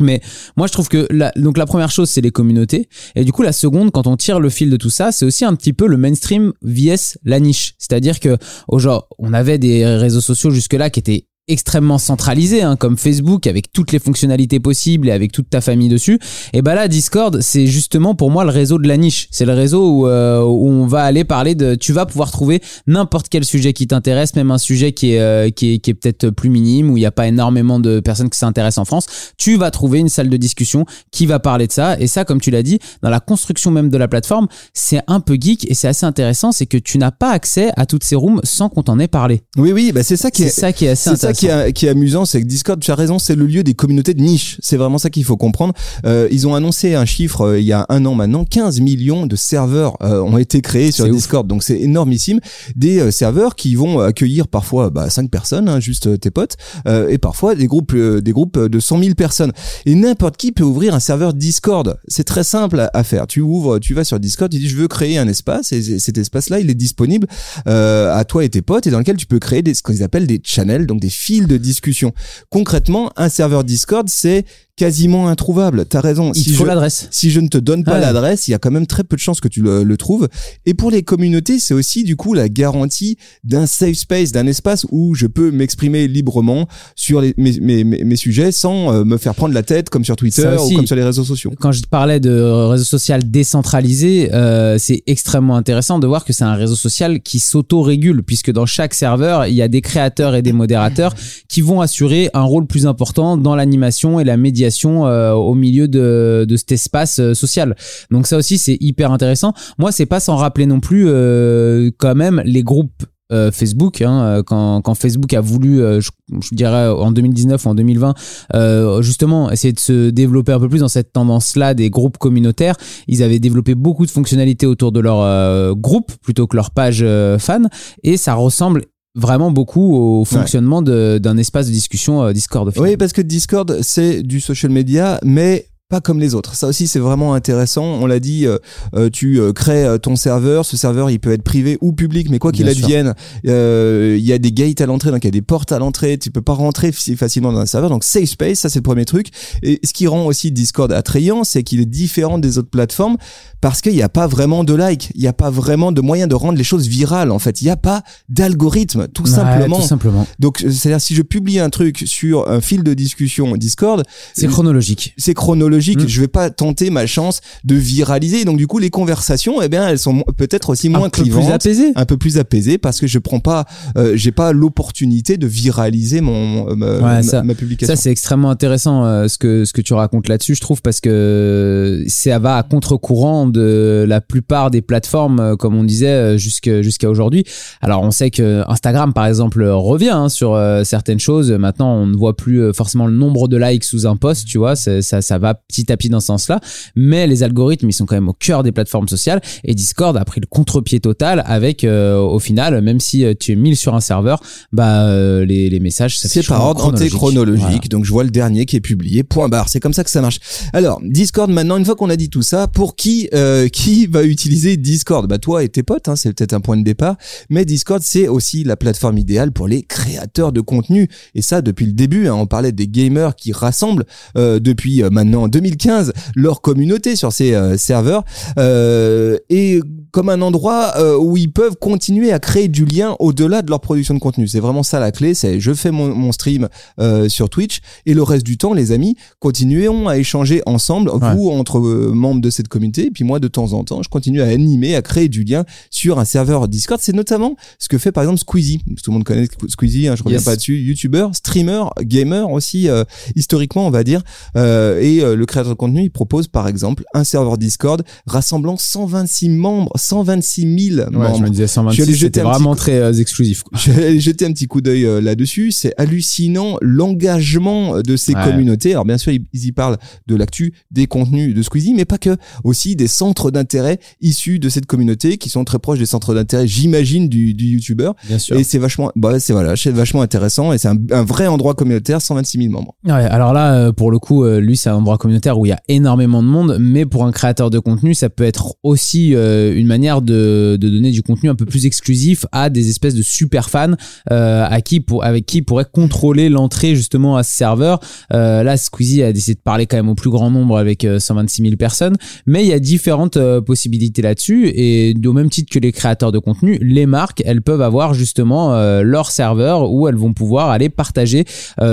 mais 0.00 0.20
moi 0.56 0.66
je 0.66 0.72
trouve 0.72 0.88
que 0.88 1.06
la, 1.10 1.32
donc 1.36 1.58
la 1.58 1.66
première 1.66 1.90
chose 1.90 2.08
c'est 2.08 2.20
les 2.20 2.30
communautés. 2.30 2.88
Et 3.14 3.24
du 3.24 3.32
coup 3.32 3.42
la 3.42 3.52
seconde 3.52 3.90
quand 3.90 4.06
on 4.06 4.16
tire 4.16 4.40
le 4.40 4.50
fil 4.50 4.70
de 4.70 4.76
tout 4.76 4.90
ça 4.90 5.12
c'est 5.12 5.24
aussi 5.24 5.44
un 5.44 5.54
petit 5.54 5.72
peu 5.72 5.86
le 5.86 5.96
mainstream 5.96 6.52
vs 6.62 7.18
la 7.24 7.40
niche. 7.40 7.74
C'est-à-dire 7.78 8.20
que 8.20 8.36
au 8.68 8.78
genre 8.78 9.08
on 9.18 9.32
avait 9.32 9.58
des 9.58 9.84
réseaux 9.84 10.20
sociaux 10.20 10.50
jusque 10.50 10.74
là 10.74 10.90
qui 10.90 11.00
étaient 11.00 11.26
extrêmement 11.48 11.98
centralisés 11.98 12.62
hein, 12.62 12.76
comme 12.76 12.96
Facebook 12.96 13.46
avec 13.46 13.72
toutes 13.72 13.92
les 13.92 13.98
fonctionnalités 13.98 14.60
possibles 14.60 15.08
et 15.08 15.12
avec 15.12 15.32
toute 15.32 15.50
ta 15.50 15.60
famille 15.60 15.88
dessus. 15.88 16.18
Et 16.52 16.62
bah 16.62 16.74
là 16.74 16.88
Discord 16.88 17.40
c'est 17.40 17.66
justement 17.66 18.14
pour 18.14 18.30
moi 18.30 18.44
le 18.44 18.50
réseau 18.50 18.78
de 18.78 18.86
la 18.86 18.96
niche. 18.96 19.28
C'est 19.30 19.44
le 19.44 19.54
réseau 19.54 19.90
où, 19.90 20.06
euh, 20.06 20.42
où 20.42 20.68
on 20.68 20.86
va 20.86 21.02
aller 21.02 21.24
parler 21.24 21.54
de 21.54 21.74
tu 21.74 21.92
vas 21.92 22.06
pouvoir 22.06 22.30
trouver 22.30 22.60
n'importe 22.86 23.28
quel 23.28 23.44
sujet 23.44 23.72
qui 23.72 23.86
t'intéresse 23.86 24.34
même 24.36 24.50
un 24.50 24.58
sujet 24.58 24.92
qui 24.92 25.12
est 25.12 25.20
euh, 25.20 25.50
qui 25.50 25.74
est, 25.74 25.78
qui 25.78 25.90
est 25.90 25.94
peut-être 25.94 26.30
plus 26.30 26.50
minime 26.50 26.90
où 26.90 26.96
il 26.96 27.00
n'y 27.00 27.06
a 27.06 27.10
pas 27.12 27.26
énormément 27.26 27.80
de 27.80 28.00
personnes 28.00 28.30
qui 28.30 28.38
s'intéressent 28.38 28.78
en 28.78 28.84
France. 28.84 29.06
Tu 29.36 29.56
vas 29.56 29.70
trouver 29.70 29.98
une 29.98 30.08
salle 30.08 30.28
de 30.28 30.36
discussion 30.36 30.84
qui 31.10 31.26
va 31.26 31.38
parler 31.38 31.66
de 31.66 31.72
ça. 31.72 31.98
Et 31.98 32.06
ça 32.06 32.24
comme 32.24 32.40
tu 32.40 32.50
l'as 32.50 32.62
dit 32.62 32.78
dans 33.02 33.10
la 33.10 33.20
construction 33.20 33.70
même 33.70 33.88
de 33.90 33.96
la 33.98 34.08
plateforme 34.08 34.48
c'est 34.74 35.00
un 35.06 35.20
peu 35.20 35.36
geek 35.40 35.70
et 35.70 35.74
c'est 35.74 35.88
assez 35.88 36.06
intéressant 36.06 36.52
c'est 36.52 36.66
que 36.66 36.76
tu 36.78 36.98
n'as 36.98 37.10
pas 37.10 37.30
accès 37.30 37.70
à 37.76 37.86
toutes 37.86 38.04
ces 38.04 38.16
rooms 38.16 38.40
sans 38.44 38.68
qu'on 38.68 38.82
t'en 38.82 38.98
ait 38.98 39.08
parlé. 39.08 39.42
Oui, 39.56 39.72
oui, 39.72 39.92
bah 39.92 40.02
c'est 40.02 40.16
ça 40.16 40.30
qui 40.30 40.42
c'est 40.42 40.48
est. 40.48 40.50
ça 40.50 40.72
qui 40.72 40.84
est 40.84 40.90
assez 40.90 41.10
C'est 41.10 41.10
intéressant 41.10 41.37
qui 41.38 41.46
est, 41.46 41.72
qui 41.72 41.86
est 41.86 41.90
amusant, 41.90 42.24
c'est 42.24 42.40
que 42.40 42.46
Discord, 42.46 42.80
tu 42.80 42.90
as 42.90 42.94
raison, 42.94 43.18
c'est 43.18 43.36
le 43.36 43.46
lieu 43.46 43.62
des 43.62 43.74
communautés 43.74 44.14
de 44.14 44.22
niche. 44.22 44.58
C'est 44.60 44.76
vraiment 44.76 44.98
ça 44.98 45.10
qu'il 45.10 45.24
faut 45.24 45.36
comprendre. 45.36 45.72
Euh, 46.04 46.28
ils 46.30 46.46
ont 46.46 46.54
annoncé 46.54 46.94
un 46.94 47.04
chiffre 47.04 47.42
euh, 47.42 47.60
il 47.60 47.66
y 47.66 47.72
a 47.72 47.86
un 47.88 48.04
an 48.06 48.14
maintenant, 48.14 48.44
15 48.44 48.80
millions 48.80 49.26
de 49.26 49.36
serveurs 49.36 49.96
euh, 50.02 50.20
ont 50.20 50.38
été 50.38 50.60
créés 50.60 50.90
sur 50.90 51.06
ouf. 51.06 51.12
Discord, 51.12 51.46
donc 51.46 51.62
c'est 51.62 51.80
énormissime. 51.80 52.40
Des 52.76 52.98
euh, 52.98 53.10
serveurs 53.10 53.54
qui 53.54 53.74
vont 53.74 54.00
accueillir 54.00 54.48
parfois 54.48 54.90
bah, 54.90 55.10
5 55.10 55.30
personnes, 55.30 55.68
hein, 55.68 55.80
juste 55.80 56.06
euh, 56.06 56.16
tes 56.16 56.30
potes, 56.30 56.56
euh, 56.86 57.08
et 57.08 57.18
parfois 57.18 57.54
des 57.54 57.66
groupes, 57.66 57.92
euh, 57.94 58.20
des 58.20 58.32
groupes 58.32 58.58
de 58.58 58.80
100 58.80 59.02
000 59.02 59.14
personnes. 59.14 59.52
Et 59.86 59.94
n'importe 59.94 60.36
qui 60.36 60.52
peut 60.52 60.64
ouvrir 60.64 60.94
un 60.94 61.00
serveur 61.00 61.34
Discord. 61.34 61.98
C'est 62.08 62.24
très 62.24 62.44
simple 62.44 62.88
à, 62.92 63.04
faire. 63.04 63.26
Tu 63.26 63.40
ouvres, 63.40 63.78
tu 63.78 63.94
vas 63.94 64.04
sur 64.04 64.18
Discord, 64.18 64.50
tu 64.50 64.58
dis 64.58 64.68
je 64.68 64.76
veux 64.76 64.88
créer 64.88 65.18
un 65.18 65.28
espace, 65.28 65.72
et 65.72 65.98
cet 65.98 66.18
espace-là, 66.18 66.60
il 66.60 66.70
est 66.70 66.74
disponible 66.74 67.26
euh, 67.66 68.14
à 68.14 68.24
toi 68.24 68.44
et 68.44 68.48
tes 68.48 68.62
potes 68.62 68.86
et 68.86 68.90
dans 68.90 68.98
lequel 68.98 69.16
tu 69.16 69.26
peux 69.26 69.38
créer 69.38 69.62
des, 69.62 69.74
ce 69.74 69.82
qu'ils 69.82 70.02
appellent 70.02 70.26
des 70.26 70.40
channels, 70.42 70.86
donc 70.86 71.00
des 71.00 71.08
de 71.36 71.56
discussion. 71.56 72.12
Concrètement, 72.50 73.12
un 73.16 73.28
serveur 73.28 73.64
Discord, 73.64 74.08
c'est 74.08 74.44
quasiment 74.78 75.28
introuvable. 75.28 75.84
T'as 75.86 76.00
raison. 76.00 76.30
il 76.34 76.42
si 76.42 76.52
faut 76.52 76.62
je, 76.62 76.68
l'adresse 76.68 77.08
si 77.10 77.30
je 77.30 77.40
ne 77.40 77.48
te 77.48 77.58
donne 77.58 77.82
pas 77.82 77.98
l'adresse, 77.98 78.46
il 78.46 78.52
y 78.52 78.54
a 78.54 78.58
quand 78.58 78.70
même 78.70 78.86
très 78.86 79.02
peu 79.02 79.16
de 79.16 79.20
chances 79.20 79.40
que 79.40 79.48
tu 79.48 79.60
le, 79.60 79.82
le 79.82 79.96
trouves. 79.96 80.28
Et 80.66 80.72
pour 80.72 80.92
les 80.92 81.02
communautés, 81.02 81.58
c'est 81.58 81.74
aussi 81.74 82.04
du 82.04 82.14
coup 82.14 82.32
la 82.32 82.48
garantie 82.48 83.18
d'un 83.42 83.66
safe 83.66 83.96
space, 83.96 84.30
d'un 84.30 84.46
espace 84.46 84.86
où 84.90 85.16
je 85.16 85.26
peux 85.26 85.50
m'exprimer 85.50 86.06
librement 86.06 86.68
sur 86.94 87.20
les, 87.20 87.34
mes, 87.36 87.58
mes, 87.60 87.82
mes, 87.82 88.04
mes 88.04 88.16
sujets 88.16 88.52
sans 88.52 88.92
euh, 88.94 89.04
me 89.04 89.16
faire 89.16 89.34
prendre 89.34 89.52
la 89.52 89.64
tête 89.64 89.90
comme 89.90 90.04
sur 90.04 90.14
Twitter 90.14 90.46
aussi. 90.46 90.74
ou 90.74 90.76
comme 90.76 90.86
sur 90.86 90.96
les 90.96 91.02
réseaux 91.02 91.24
sociaux. 91.24 91.52
quand 91.58 91.72
je 91.72 91.82
parlais 91.82 92.20
de 92.20 92.40
réseau 92.40 92.84
social 92.84 93.28
décentralisé, 93.28 94.32
euh, 94.32 94.78
c'est 94.78 95.02
extrêmement 95.08 95.56
intéressant 95.56 95.98
de 95.98 96.06
voir 96.06 96.24
que 96.24 96.32
c'est 96.32 96.44
un 96.44 96.54
réseau 96.54 96.76
social 96.76 97.20
qui 97.20 97.40
s'auto-régule, 97.40 98.22
puisque 98.22 98.52
dans 98.52 98.66
chaque 98.66 98.94
serveur, 98.94 99.46
il 99.46 99.54
y 99.54 99.62
a 99.62 99.68
des 99.68 99.80
créateurs 99.80 100.36
et 100.36 100.42
des 100.42 100.52
modérateurs 100.52 101.16
qui 101.48 101.62
vont 101.62 101.80
assurer 101.80 102.30
un 102.32 102.42
rôle 102.42 102.68
plus 102.68 102.86
important 102.86 103.36
dans 103.36 103.56
l'animation 103.56 104.20
et 104.20 104.24
la 104.24 104.36
médiation 104.36 104.67
euh, 105.06 105.32
au 105.32 105.54
milieu 105.54 105.88
de, 105.88 106.46
cet 106.56 106.72
espace 106.72 107.20
euh, 107.20 107.34
social. 107.34 107.76
Donc 108.10 108.26
ça 108.26 108.36
aussi, 108.36 108.58
c'est 108.58 108.76
hyper 108.80 109.12
intéressant. 109.12 109.52
Moi, 109.78 109.92
c'est 109.92 110.06
pas 110.06 110.20
sans 110.20 110.36
rappeler 110.36 110.66
non 110.66 110.80
plus 110.80 111.06
euh, 111.08 111.90
quand 111.98 112.14
même 112.14 112.42
les 112.44 112.62
groupes 112.62 113.04
Facebook, 113.52 114.00
hein, 114.00 114.42
quand, 114.46 114.94
Facebook 114.94 115.34
a 115.34 115.42
voulu, 115.42 115.80
je, 116.00 116.10
dirais 116.52 116.88
en 116.88 117.12
2019 117.12 117.62
ou 117.62 117.68
en 117.68 117.74
2020, 117.74 118.14
euh, 118.54 119.02
justement 119.02 119.50
essayer 119.50 119.74
de 119.74 119.78
se 119.78 120.08
développer 120.08 120.52
un 120.52 120.58
peu 120.58 120.70
plus 120.70 120.78
dans 120.78 120.88
cette 120.88 121.12
tendance-là 121.12 121.74
des 121.74 121.90
groupes 121.90 122.16
communautaires, 122.16 122.76
ils 123.06 123.22
avaient 123.22 123.38
développé 123.38 123.74
beaucoup 123.74 124.06
de 124.06 124.10
fonctionnalités 124.10 124.64
autour 124.64 124.92
de 124.92 125.00
leur 125.00 125.74
groupe 125.76 126.10
plutôt 126.22 126.46
que 126.46 126.56
leur 126.56 126.70
page 126.70 127.04
fan, 127.38 127.68
et 128.02 128.16
ça 128.16 128.32
ressemble 128.32 128.86
vraiment 129.18 129.50
beaucoup 129.50 129.94
au 129.96 130.24
fonctionnement 130.24 130.80
de- 130.82 131.18
d'un 131.18 131.36
espace 131.36 131.66
de 131.66 131.72
discussion 131.72 132.22
euh, 132.22 132.32
Discord. 132.32 132.68
au 132.68 132.70
final. 132.70 132.88
Oui, 132.90 132.96
parce 132.96 133.12
que 133.12 133.20
Discord, 133.20 133.78
c'est 133.82 134.22
du 134.22 134.40
social 134.40 134.72
media, 134.72 135.18
mais 135.24 135.66
pas 135.88 136.02
comme 136.02 136.20
les 136.20 136.34
autres. 136.34 136.54
Ça 136.54 136.66
aussi, 136.66 136.86
c'est 136.86 136.98
vraiment 136.98 137.32
intéressant. 137.32 137.82
On 137.82 138.04
l'a 138.04 138.20
dit, 138.20 138.46
euh, 138.46 138.58
euh, 138.94 139.08
tu 139.08 139.40
euh, 139.40 139.54
crées 139.54 139.86
euh, 139.86 139.96
ton 139.96 140.16
serveur. 140.16 140.66
Ce 140.66 140.76
serveur, 140.76 141.08
il 141.08 141.18
peut 141.18 141.32
être 141.32 141.42
privé 141.42 141.78
ou 141.80 141.92
public, 141.92 142.28
mais 142.28 142.38
quoi 142.38 142.52
qu'il 142.52 142.68
advienne, 142.68 143.14
euh, 143.46 144.14
il 144.18 144.24
y 144.24 144.34
a 144.34 144.38
des 144.38 144.52
gates 144.52 144.82
à 144.82 144.86
l'entrée, 144.86 145.10
donc 145.10 145.24
il 145.24 145.28
y 145.28 145.28
a 145.28 145.32
des 145.32 145.40
portes 145.40 145.72
à 145.72 145.78
l'entrée. 145.78 146.18
Tu 146.18 146.30
peux 146.30 146.42
pas 146.42 146.52
rentrer 146.52 146.92
facilement 146.92 147.52
dans 147.54 147.60
un 147.60 147.66
serveur. 147.66 147.88
Donc 147.88 148.04
safe 148.04 148.26
space, 148.28 148.58
ça 148.58 148.68
c'est 148.68 148.80
le 148.80 148.82
premier 148.82 149.06
truc. 149.06 149.28
Et 149.62 149.80
ce 149.82 149.94
qui 149.94 150.06
rend 150.06 150.26
aussi 150.26 150.52
Discord 150.52 150.92
attrayant, 150.92 151.42
c'est 151.42 151.62
qu'il 151.62 151.80
est 151.80 151.86
différent 151.86 152.36
des 152.38 152.58
autres 152.58 152.68
plateformes 152.70 153.16
parce 153.62 153.80
qu'il 153.80 153.94
n'y 153.94 154.02
a 154.02 154.10
pas 154.10 154.26
vraiment 154.26 154.64
de 154.64 154.74
like, 154.74 155.10
il 155.14 155.22
n'y 155.22 155.26
a 155.26 155.32
pas 155.32 155.48
vraiment 155.48 155.90
de 155.90 156.02
moyen 156.02 156.26
de 156.26 156.34
rendre 156.34 156.58
les 156.58 156.64
choses 156.64 156.86
virales. 156.86 157.30
En 157.30 157.38
fait, 157.38 157.62
il 157.62 157.64
n'y 157.64 157.70
a 157.70 157.76
pas 157.78 158.02
d'algorithme, 158.28 159.08
tout 159.08 159.22
Ouais, 159.22 159.30
simplement. 159.30 159.80
Tout 159.80 159.86
simplement. 159.86 160.26
Donc, 160.38 160.58
c'est-à-dire 160.58 161.00
si 161.00 161.14
je 161.14 161.22
publie 161.22 161.60
un 161.60 161.70
truc 161.70 162.02
sur 162.04 162.46
un 162.50 162.60
fil 162.60 162.82
de 162.82 162.92
discussion 162.92 163.56
Discord, 163.56 164.04
C'est 164.34 164.48
chronologique. 164.48 165.14
c'est 165.16 165.32
chronologique. 165.32 165.77
Mm. 165.78 166.08
Je 166.08 166.20
vais 166.20 166.28
pas 166.28 166.50
tenter 166.50 166.90
ma 166.90 167.06
chance 167.06 167.40
de 167.64 167.74
viraliser. 167.74 168.44
Donc, 168.44 168.56
du 168.58 168.66
coup, 168.66 168.78
les 168.78 168.90
conversations, 168.90 169.60
eh 169.62 169.68
bien, 169.68 169.88
elles 169.88 169.98
sont 169.98 170.22
peut-être 170.36 170.70
aussi 170.70 170.88
moins 170.88 171.00
un 171.00 171.10
peu 171.10 171.22
plus 171.22 171.30
clivantes, 171.30 171.52
apaisé. 171.52 171.92
un 171.94 172.04
peu 172.04 172.16
plus 172.16 172.38
apaisées, 172.38 172.78
parce 172.78 173.00
que 173.00 173.06
je 173.06 173.18
prends 173.18 173.40
pas, 173.40 173.64
euh, 173.96 174.12
j'ai 174.16 174.32
pas 174.32 174.52
l'opportunité 174.52 175.36
de 175.36 175.46
viraliser 175.46 176.20
mon 176.20 176.70
euh, 176.70 176.74
ma, 176.74 176.86
Ouais, 176.86 177.00
ma- 177.00 177.22
ça- 177.22 177.42
ma 177.42 177.54
publication. 177.54 177.94
Ça, 177.94 178.00
c'est 178.00 178.10
extrêmement 178.10 178.50
intéressant 178.50 179.04
euh, 179.04 179.28
ce 179.28 179.38
que 179.38 179.64
ce 179.64 179.72
que 179.72 179.80
tu 179.80 179.94
racontes 179.94 180.28
là-dessus, 180.28 180.54
je 180.54 180.60
trouve, 180.60 180.82
parce 180.82 181.00
que 181.00 182.04
ça 182.06 182.38
va 182.38 182.56
à 182.56 182.62
contre-courant 182.62 183.46
de 183.46 184.04
la 184.08 184.20
plupart 184.20 184.70
des 184.70 184.82
plateformes, 184.82 185.40
euh, 185.40 185.56
comme 185.56 185.74
on 185.74 185.84
disait 185.84 186.08
euh, 186.08 186.38
jusque 186.38 186.80
jusqu'à 186.82 187.08
aujourd'hui. 187.10 187.44
Alors, 187.80 188.02
on 188.02 188.10
sait 188.10 188.30
que 188.30 188.62
Instagram, 188.68 189.12
par 189.12 189.26
exemple, 189.26 189.62
revient 189.64 190.08
hein, 190.10 190.28
sur 190.28 190.54
euh, 190.54 190.84
certaines 190.84 191.20
choses. 191.20 191.50
Maintenant, 191.52 191.94
on 191.94 192.06
ne 192.06 192.16
voit 192.16 192.36
plus 192.36 192.72
forcément 192.72 193.06
le 193.06 193.12
nombre 193.14 193.48
de 193.48 193.56
likes 193.56 193.84
sous 193.84 194.06
un 194.06 194.16
post, 194.16 194.46
tu 194.46 194.58
vois. 194.58 194.76
Ça, 194.76 195.02
ça 195.02 195.38
va 195.38 195.60
petit 195.68 195.92
à 195.92 195.96
petit 195.96 196.08
dans 196.08 196.20
ce 196.20 196.26
sens-là. 196.26 196.60
Mais 196.96 197.26
les 197.26 197.42
algorithmes, 197.42 197.88
ils 197.88 197.92
sont 197.92 198.06
quand 198.06 198.16
même 198.16 198.28
au 198.28 198.32
cœur 198.32 198.62
des 198.62 198.72
plateformes 198.72 199.08
sociales. 199.08 199.40
Et 199.64 199.74
Discord 199.74 200.16
a 200.16 200.24
pris 200.24 200.40
le 200.40 200.46
contre-pied 200.46 200.98
total 201.00 201.42
avec, 201.46 201.84
euh, 201.84 202.16
au 202.18 202.38
final, 202.38 202.80
même 202.80 203.00
si 203.00 203.24
euh, 203.24 203.34
tu 203.38 203.52
es 203.52 203.56
1000 203.56 203.76
sur 203.76 203.94
un 203.94 204.00
serveur, 204.00 204.40
bah 204.72 205.04
euh, 205.04 205.44
les, 205.44 205.68
les 205.70 205.80
messages, 205.80 206.18
C'est 206.18 206.46
par 206.46 206.64
ordre 206.64 206.80
chronologique. 206.80 207.06
antéchronologique. 207.12 207.62
Voilà. 207.66 207.78
Donc 207.90 208.04
je 208.04 208.12
vois 208.12 208.24
le 208.24 208.30
dernier 208.30 208.64
qui 208.66 208.76
est 208.76 208.80
publié. 208.80 209.22
Point 209.22 209.48
barre. 209.48 209.68
C'est 209.68 209.80
comme 209.80 209.92
ça 209.92 210.04
que 210.04 210.10
ça 210.10 210.20
marche. 210.22 210.38
Alors 210.72 211.00
Discord 211.04 211.50
maintenant, 211.50 211.76
une 211.76 211.84
fois 211.84 211.96
qu'on 211.96 212.10
a 212.10 212.16
dit 212.16 212.30
tout 212.30 212.42
ça, 212.42 212.66
pour 212.66 212.96
qui 212.96 213.28
euh, 213.34 213.68
qui 213.78 214.06
va 214.06 214.24
utiliser 214.24 214.76
Discord? 214.76 215.28
Bah 215.28 215.38
toi 215.38 215.62
et 215.62 215.68
tes 215.68 215.82
potes, 215.82 216.08
hein, 216.08 216.16
c'est 216.16 216.32
peut-être 216.32 216.54
un 216.54 216.60
point 216.60 216.76
de 216.76 216.82
départ. 216.84 217.16
Mais 217.50 217.64
Discord 217.64 218.00
c'est 218.02 218.26
aussi 218.28 218.64
la 218.64 218.76
plateforme 218.76 219.18
idéale 219.18 219.52
pour 219.52 219.68
les 219.68 219.82
créateurs 219.82 220.52
de 220.52 220.60
contenu. 220.62 221.08
Et 221.34 221.42
ça 221.42 221.60
depuis 221.60 221.84
le 221.86 221.92
début. 221.92 222.26
hein. 222.28 222.34
on 222.34 222.46
parlait 222.46 222.72
des 222.72 222.88
gamers 222.88 223.36
qui 223.36 223.52
rassemblent 223.52 224.04
euh, 224.36 224.58
depuis 224.60 225.02
euh, 225.02 225.10
maintenant 225.10 225.48
2015 225.58 226.12
leur 226.36 226.60
communauté 226.60 227.16
sur 227.16 227.32
ces 227.32 227.54
euh, 227.54 227.76
serveurs. 227.76 228.24
Euh, 228.58 229.38
et 229.50 229.80
comme 230.10 230.28
un 230.28 230.42
endroit 230.42 230.94
euh, 230.96 231.16
où 231.16 231.36
ils 231.36 231.50
peuvent 231.50 231.76
continuer 231.76 232.32
à 232.32 232.38
créer 232.38 232.68
du 232.68 232.84
lien 232.84 233.16
au-delà 233.18 233.62
de 233.62 233.70
leur 233.70 233.80
production 233.80 234.14
de 234.14 234.18
contenu. 234.18 234.48
C'est 234.48 234.60
vraiment 234.60 234.82
ça 234.82 235.00
la 235.00 235.12
clé. 235.12 235.34
C'est 235.34 235.60
je 235.60 235.72
fais 235.74 235.90
mon, 235.90 236.14
mon 236.14 236.32
stream 236.32 236.68
euh, 236.98 237.28
sur 237.28 237.50
Twitch 237.50 237.80
et 238.06 238.14
le 238.14 238.22
reste 238.22 238.44
du 238.44 238.58
temps, 238.58 238.72
les 238.72 238.92
amis, 238.92 239.16
continuons 239.38 240.08
à 240.08 240.18
échanger 240.18 240.62
ensemble, 240.66 241.10
vous 241.10 241.50
entre 241.50 241.78
euh, 241.78 242.12
membres 242.12 242.40
de 242.40 242.50
cette 242.50 242.68
communauté, 242.68 243.06
et 243.06 243.10
puis 243.10 243.24
moi 243.24 243.40
de 243.40 243.48
temps 243.48 243.72
en 243.72 243.84
temps, 243.84 244.02
je 244.02 244.08
continue 244.08 244.42
à 244.42 244.46
animer, 244.46 244.94
à 244.94 245.02
créer 245.02 245.28
du 245.28 245.44
lien 245.44 245.64
sur 245.90 246.18
un 246.18 246.24
serveur 246.24 246.68
Discord. 246.68 247.00
C'est 247.02 247.14
notamment 247.14 247.56
ce 247.78 247.88
que 247.88 247.98
fait 247.98 248.12
par 248.12 248.24
exemple 248.24 248.40
Squeezie. 248.40 248.80
Tout 249.02 249.10
le 249.10 249.14
monde 249.14 249.24
connaît 249.24 249.48
Squeezie, 249.68 250.08
hein, 250.08 250.16
je 250.16 250.22
reviens 250.22 250.40
pas 250.40 250.56
dessus. 250.56 250.78
YouTuber, 250.78 251.28
streamer, 251.32 251.84
gamer 252.02 252.50
aussi 252.50 252.88
euh, 252.88 253.04
historiquement, 253.36 253.86
on 253.86 253.90
va 253.90 254.04
dire. 254.04 254.22
Euh, 254.56 255.00
et 255.00 255.20
le 255.20 255.46
créateur 255.46 255.72
de 255.72 255.78
contenu, 255.78 256.02
il 256.02 256.10
propose 256.10 256.48
par 256.48 256.68
exemple 256.68 257.04
un 257.14 257.24
serveur 257.24 257.58
Discord 257.58 258.02
rassemblant 258.26 258.76
126 258.76 259.48
membres 259.50 259.92
126 259.98 260.94
000 260.94 261.10
membres. 261.10 261.36
Je 261.36 261.42
me 261.42 261.50
disais 261.50 261.66
126, 261.66 262.16
c'était 262.16 262.40
vraiment 262.40 262.74
très 262.74 262.98
euh, 262.98 263.12
exclusif. 263.12 263.62
Quoi. 263.62 263.78
Je 263.82 263.90
vais 263.92 264.20
jeter 264.20 264.46
un 264.46 264.52
petit 264.52 264.66
coup 264.66 264.80
d'œil 264.80 265.04
euh, 265.04 265.20
là-dessus. 265.20 265.72
C'est 265.72 265.94
hallucinant 265.98 266.76
l'engagement 266.80 268.00
de 268.00 268.16
ces 268.16 268.34
communautés. 268.34 268.92
Alors 268.92 269.04
bien 269.04 269.18
sûr, 269.18 269.32
ils, 269.32 269.46
y 269.52 269.72
parlent 269.72 269.98
de 270.26 270.36
l'actu, 270.36 270.72
des 270.90 271.06
contenus 271.06 271.54
de 271.54 271.62
Squeezie, 271.62 271.94
mais 271.94 272.04
pas 272.04 272.18
que. 272.18 272.36
Aussi 272.64 272.96
des 272.96 273.08
centres 273.08 273.50
d'intérêt 273.50 273.98
issus 274.20 274.58
de 274.58 274.68
cette 274.68 274.86
communauté 274.86 275.38
qui 275.38 275.48
sont 275.48 275.64
très 275.64 275.78
proches 275.78 275.98
des 275.98 276.06
centres 276.06 276.34
d'intérêt, 276.34 276.66
j'imagine, 276.66 277.28
du, 277.28 277.54
du 277.54 277.66
YouTuber. 277.66 278.12
Bien 278.26 278.38
sûr. 278.38 278.56
Et 278.56 278.64
c'est 278.64 278.78
vachement, 278.78 279.10
bah, 279.16 279.38
c'est 279.40 279.52
voilà, 279.52 279.76
c'est 279.76 279.90
vachement 279.90 280.22
intéressant 280.22 280.72
et 280.72 280.78
c'est 280.78 280.88
un, 280.88 280.98
un, 281.10 281.22
vrai 281.22 281.46
endroit 281.46 281.74
communautaire, 281.74 282.20
126 282.20 282.58
000 282.58 282.72
membres. 282.72 282.94
Ouais, 283.04 283.12
alors 283.12 283.52
là, 283.52 283.74
euh, 283.74 283.92
pour 283.92 284.10
le 284.10 284.18
coup, 284.18 284.44
lui, 284.46 284.76
c'est 284.76 284.90
un 284.90 284.96
endroit 284.96 285.18
communautaire 285.18 285.58
où 285.58 285.66
il 285.66 285.70
y 285.70 285.72
a 285.72 285.80
énormément 285.88 286.42
de 286.42 286.48
monde, 286.48 286.76
mais 286.80 287.06
pour 287.06 287.24
un 287.24 287.32
créateur 287.32 287.70
de 287.70 287.78
contenu, 287.78 288.14
ça 288.14 288.30
peut 288.30 288.44
être 288.44 288.74
aussi 288.82 289.32
une 289.32 289.87
manière 289.88 290.22
de, 290.22 290.76
donner 290.80 291.10
du 291.10 291.22
contenu 291.22 291.50
un 291.50 291.54
peu 291.54 291.66
plus 291.66 291.86
exclusif 291.86 292.46
à 292.52 292.70
des 292.70 292.88
espèces 292.88 293.14
de 293.14 293.22
super 293.22 293.68
fans 293.70 293.94
euh, 294.30 294.64
à 294.68 294.80
qui 294.80 295.00
pour, 295.00 295.24
avec 295.24 295.46
qui 295.46 295.62
pourrait 295.62 295.86
contrôler 295.90 296.48
l'entrée 296.48 296.94
justement 296.94 297.36
à 297.36 297.42
ce 297.42 297.54
serveur. 297.54 298.00
Euh, 298.32 298.62
là, 298.62 298.76
Squeezie 298.76 299.22
a 299.22 299.32
décidé 299.32 299.54
de 299.54 299.60
parler 299.60 299.86
quand 299.86 299.96
même 299.96 300.08
au 300.08 300.14
plus 300.14 300.30
grand 300.30 300.50
nombre 300.50 300.78
avec 300.78 301.06
126 301.18 301.62
euh, 301.62 301.64
000 301.64 301.76
personnes, 301.76 302.16
mais 302.46 302.64
il 302.64 302.68
y 302.68 302.72
a 302.72 302.78
différentes 302.78 303.38
possibilités 303.60 304.22
là-dessus 304.22 304.68
et 304.68 305.14
au 305.24 305.32
même 305.32 305.50
titre 305.50 305.72
que 305.72 305.78
les 305.78 305.92
créateurs 305.92 306.32
de 306.32 306.38
contenu, 306.38 306.78
les 306.80 307.06
marques, 307.06 307.42
elles 307.44 307.62
peuvent 307.62 307.82
avoir 307.82 308.14
justement 308.14 308.72
leur 309.02 309.30
serveur 309.30 309.90
où 309.90 310.08
elles 310.08 310.16
vont 310.16 310.32
pouvoir 310.32 310.70
aller 310.70 310.88
partager 310.88 311.44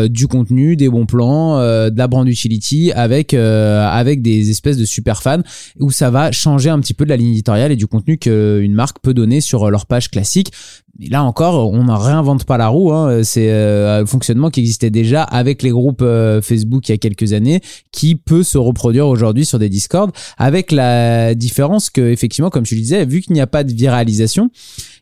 du 0.10 0.28
contenu, 0.28 0.76
des 0.76 0.90
bons 0.90 1.06
plans, 1.06 1.60
de 1.60 1.98
la 1.98 2.08
brand 2.08 2.28
utility 2.28 2.92
avec 2.92 3.34
avec 3.34 4.22
des 4.22 4.50
espèces 4.50 4.78
de 4.78 4.86
super 4.86 5.22
fans 5.22 5.42
où 5.80 5.92
ça 5.92 6.10
va 6.10 6.32
changer 6.32 6.70
un 6.70 6.80
petit 6.80 6.94
peu 6.94 7.06
de 7.06 7.10
la 7.10 7.18
ligne 7.18 7.32
éditoriale 7.32 7.72
et 7.72 7.76
du 7.76 7.85
contenu 7.88 8.18
qu'une 8.18 8.74
marque 8.74 9.00
peut 9.00 9.14
donner 9.14 9.42
sur 9.42 9.70
leur 9.70 9.86
page 9.86 10.10
classique. 10.10 10.52
Mais 10.98 11.08
là 11.08 11.24
encore, 11.24 11.74
on 11.74 11.84
ne 11.84 11.92
réinvente 11.92 12.46
pas 12.46 12.58
la 12.58 12.70
roue. 12.70 12.94
Hein. 12.94 13.22
C'est 13.24 13.52
euh, 13.52 14.02
un 14.02 14.06
fonctionnement 14.06 14.50
qui 14.50 14.62
existait 14.62 14.90
déjà 14.90 15.24
avec 15.24 15.62
les 15.62 15.72
groupes 15.72 16.02
euh, 16.02 16.42
Facebook 16.42 16.88
il 16.88 16.94
y 16.94 16.96
a 16.96 16.98
quelques 16.98 17.34
années, 17.34 17.60
qui 17.92 18.16
peut 18.16 18.44
se 18.44 18.58
reproduire 18.58 19.08
aujourd'hui 19.08 19.46
sur 19.46 19.60
des 19.60 19.68
Discord, 19.68 20.12
avec 20.38 20.72
la 20.72 21.36
différence 21.36 21.90
que, 21.90 22.02
effectivement, 22.02 22.50
comme 22.50 22.64
tu 22.64 22.76
le 22.76 22.82
disais, 22.82 23.06
vu 23.06 23.22
qu'il 23.22 23.34
n'y 23.34 23.42
a 23.42 23.48
pas 23.48 23.66
de 23.66 23.74
viralisation, 23.74 24.50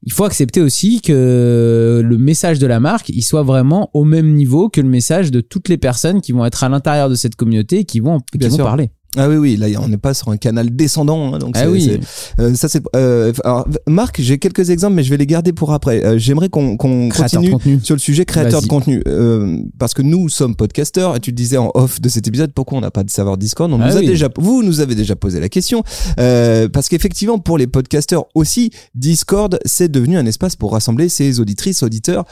il 0.04 0.12
faut 0.12 0.24
accepter 0.24 0.62
aussi 0.62 1.00
que 1.02 2.02
le 2.04 2.18
message 2.18 2.58
de 2.58 2.66
la 2.66 2.80
marque, 2.80 3.10
il 3.10 3.22
soit 3.22 3.44
vraiment 3.44 3.92
au 3.94 4.04
même 4.04 4.34
niveau 4.34 4.70
que 4.70 4.82
le 4.82 4.90
message 4.90 5.30
de 5.30 5.42
toutes 5.42 5.70
les 5.70 5.78
personnes 5.78 6.22
qui 6.22 6.32
vont 6.32 6.46
être 6.46 6.63
à 6.63 6.70
l'intérieur 6.70 7.10
de 7.10 7.16
cette 7.16 7.36
communauté 7.36 7.80
et 7.80 7.86
qui 7.86 8.00
vont, 8.00 8.20
qui 8.32 8.48
vont 8.48 8.58
parler. 8.58 8.90
Ah 9.15 9.29
oui, 9.29 9.36
oui, 9.36 9.58
là 9.58 9.67
on 9.79 9.88
n'est 9.88 9.98
pas 9.98 10.13
sur 10.13 10.29
un 10.29 10.38
canal 10.38 10.75
descendant. 10.75 11.36
Hein, 11.36 11.39
donc 11.39 11.55
ah 11.55 11.70
oui. 11.70 12.00
Euh, 12.39 12.55
ça 12.55 12.67
c'est. 12.67 12.82
Euh, 12.96 13.32
alors 13.43 13.67
Marc, 13.88 14.20
j'ai 14.20 14.39
quelques 14.39 14.72
exemples, 14.72 14.96
mais 14.96 15.03
je 15.03 15.10
vais 15.10 15.17
les 15.17 15.27
garder 15.27 15.53
pour 15.53 15.72
après. 15.72 16.03
Euh, 16.03 16.17
J'aimerais 16.17 16.50
qu'on 16.50 16.77
qu'on 16.77 17.10
continue 17.10 17.79
sur 17.84 17.96
le 17.96 18.00
sujet 18.00 18.25
créateur 18.25 18.62
de 18.62 18.67
contenu, 18.67 19.03
euh, 19.08 19.60
parce 19.77 19.93
que 19.93 20.01
nous 20.01 20.29
sommes 20.29 20.55
podcasteurs. 20.55 21.15
Et 21.15 21.20
tu 21.20 21.32
te 21.32 21.36
disais 21.36 21.58
en 21.58 21.72
off 21.75 22.01
de 22.01 22.10
cet 22.10 22.27
épisode, 22.27 22.53
pourquoi 22.53 22.79
on 22.79 22.82
n'a 22.82 22.91
pas 22.91 23.03
de 23.03 23.12
serveur 23.12 23.38
Discord? 23.38 23.72
On 23.72 23.79
ah 23.82 23.89
nous 23.89 23.98
a 23.98 24.01
déjà, 24.01 24.29
vous 24.38 24.63
nous 24.63 24.79
avez 24.79 24.96
déjà 24.96 25.15
posé 25.15 25.39
la 25.39 25.50
question, 25.50 25.84
euh, 26.20 26.67
parce 26.70 26.89
qu'effectivement 26.89 27.38
pour 27.38 27.58
les 27.58 27.67
podcasteurs 27.67 28.25
aussi, 28.34 28.72
Discord 28.96 29.60
c'est 29.65 29.91
devenu 29.91 30.17
un 30.17 30.25
espace 30.25 30.55
pour 30.55 30.72
rassembler 30.72 31.10
ses 31.10 31.39
auditrices, 31.39 31.84
auditeurs, 31.84 32.25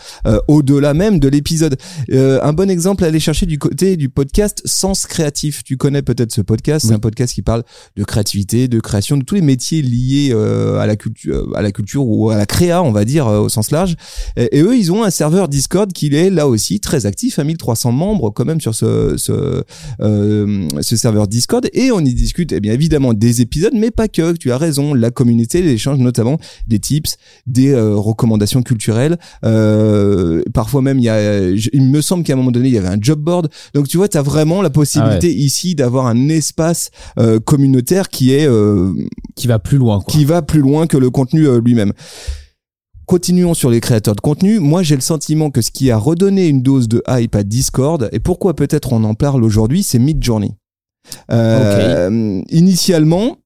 au-delà 0.47 0.93
même 0.93 1.19
de 1.19 1.27
l'épisode. 1.27 1.77
un 2.11 2.53
bon 2.53 2.69
exemple, 2.69 3.03
aller 3.03 3.19
chercher 3.19 3.45
du 3.45 3.59
côté 3.59 3.97
du 3.97 4.09
podcast 4.09 4.61
Sens 4.65 5.05
Créatif. 5.05 5.63
Tu 5.63 5.77
connais 5.77 6.01
peut-être 6.01 6.31
ce 6.31 6.41
podcast? 6.41 6.71
C'est 6.80 6.94
un 6.94 7.00
podcast 7.00 7.34
qui 7.34 7.42
parle 7.42 7.63
de 7.96 8.04
créativité, 8.04 8.68
de 8.68 8.80
création, 8.80 9.18
de 9.18 9.24
tous 9.24 9.36
les 9.36 9.42
métiers 9.42 9.82
liés 9.82 10.30
euh, 10.32 10.80
à 10.80 10.88
la 10.88 10.96
culture, 10.96 11.36
euh, 11.36 11.58
à 11.58 11.62
la 11.62 11.72
culture 11.72 12.06
ou 12.06 12.30
à 12.30 12.38
la 12.38 12.46
créa, 12.46 12.84
on 12.84 12.92
va 12.92 13.06
dire 13.06 13.28
euh, 13.28 13.40
au 13.40 13.50
sens 13.50 13.72
large. 13.72 13.96
Et, 14.38 14.62
eux, 14.62 14.78
ils 14.78 14.92
ont 14.92 15.04
un 15.04 15.10
serveur 15.10 15.48
Discord 15.48 15.92
qui 15.92 16.08
est 16.08 16.30
là 16.30 16.48
aussi 16.48 16.80
très 16.80 17.06
actif, 17.06 17.40
à 17.40 17.44
1300 17.44 17.92
membres 17.92 18.30
quand 18.32 18.46
même 18.46 18.62
sur 18.62 18.75
ce 18.75 19.16
ce, 19.18 19.63
ce 20.00 20.96
serveur 20.96 21.28
Discord. 21.28 21.68
Et 21.74 21.92
on 21.92 22.00
y 22.00 22.13
discute, 22.13 22.51
eh 22.51 22.60
bien 22.60 22.74
évidemment 22.74 23.13
des 23.13 23.42
épisodes, 23.42 23.74
mais 23.74 23.92
pas 23.92 24.08
que. 24.08 24.34
Tu 24.34 24.51
as 24.51 24.58
raison, 24.58 24.94
la 24.94 25.12
communauté, 25.12 25.62
l'échange, 25.62 26.00
notamment 26.00 26.38
des 26.68 26.80
tips, 26.80 27.18
des 27.48 27.75
recommandations 27.75 28.63
culturelles. 28.63 29.18
parfois 30.54 30.82
même, 30.82 31.00
il 31.00 31.04
y 31.04 31.10
a, 31.10 31.50
il 31.50 31.84
me 31.84 32.01
semble 32.01 32.24
qu'à 32.24 32.34
un 32.34 32.36
moment 32.36 32.51
donné, 32.51 32.70
il 32.70 32.74
y 32.74 32.78
avait 32.78 32.88
un 32.88 33.00
job 33.00 33.20
board. 33.20 33.50
Donc 33.74 33.88
tu 33.88 33.98
vois, 33.98 34.08
tu 34.08 34.18
as 34.18 34.22
vraiment 34.22 34.62
la 34.62 34.70
possibilité 34.70 35.28
ah 35.28 35.44
ici 35.44 35.75
d'avoir 35.75 36.08
un 36.08 36.30
espace 36.30 36.61
euh, 37.20 37.39
communautaire 37.39 38.10
qui 38.10 38.34
est 38.34 38.48
euh, 38.48 38.94
qui 39.36 39.48
va 39.48 39.60
plus 39.60 39.77
loin, 39.77 40.01
qui 40.08 40.25
va 40.25 40.41
plus 40.41 40.62
loin 40.62 40.88
que 40.88 40.98
le 40.98 41.10
contenu 41.10 41.48
euh, 41.48 41.60
lui-même. 41.60 41.94
Continuons 43.06 43.53
sur 43.53 43.70
les 43.70 43.82
créateurs 43.82 44.15
de 44.15 44.22
contenu. 44.22 44.60
Moi, 44.60 44.84
j'ai 44.84 44.96
le 44.96 45.01
sentiment 45.01 45.50
que 45.50 45.62
ce 45.62 45.72
qui 45.72 45.91
a 45.91 45.98
redonné 45.98 46.48
une 46.48 46.62
dose 46.62 46.88
de 46.88 47.03
hype 47.10 47.36
à 47.36 47.44
Discord, 47.44 48.10
et 48.13 48.20
pourquoi 48.20 48.56
peut-être 48.56 48.94
on 48.94 49.03
en 49.03 49.15
parle 49.15 49.44
aujourd'hui, 49.44 49.84
c'est 49.84 50.00
Midjourney. 50.00 50.56
Euh, 51.32 52.41
Initialement, 52.50 53.38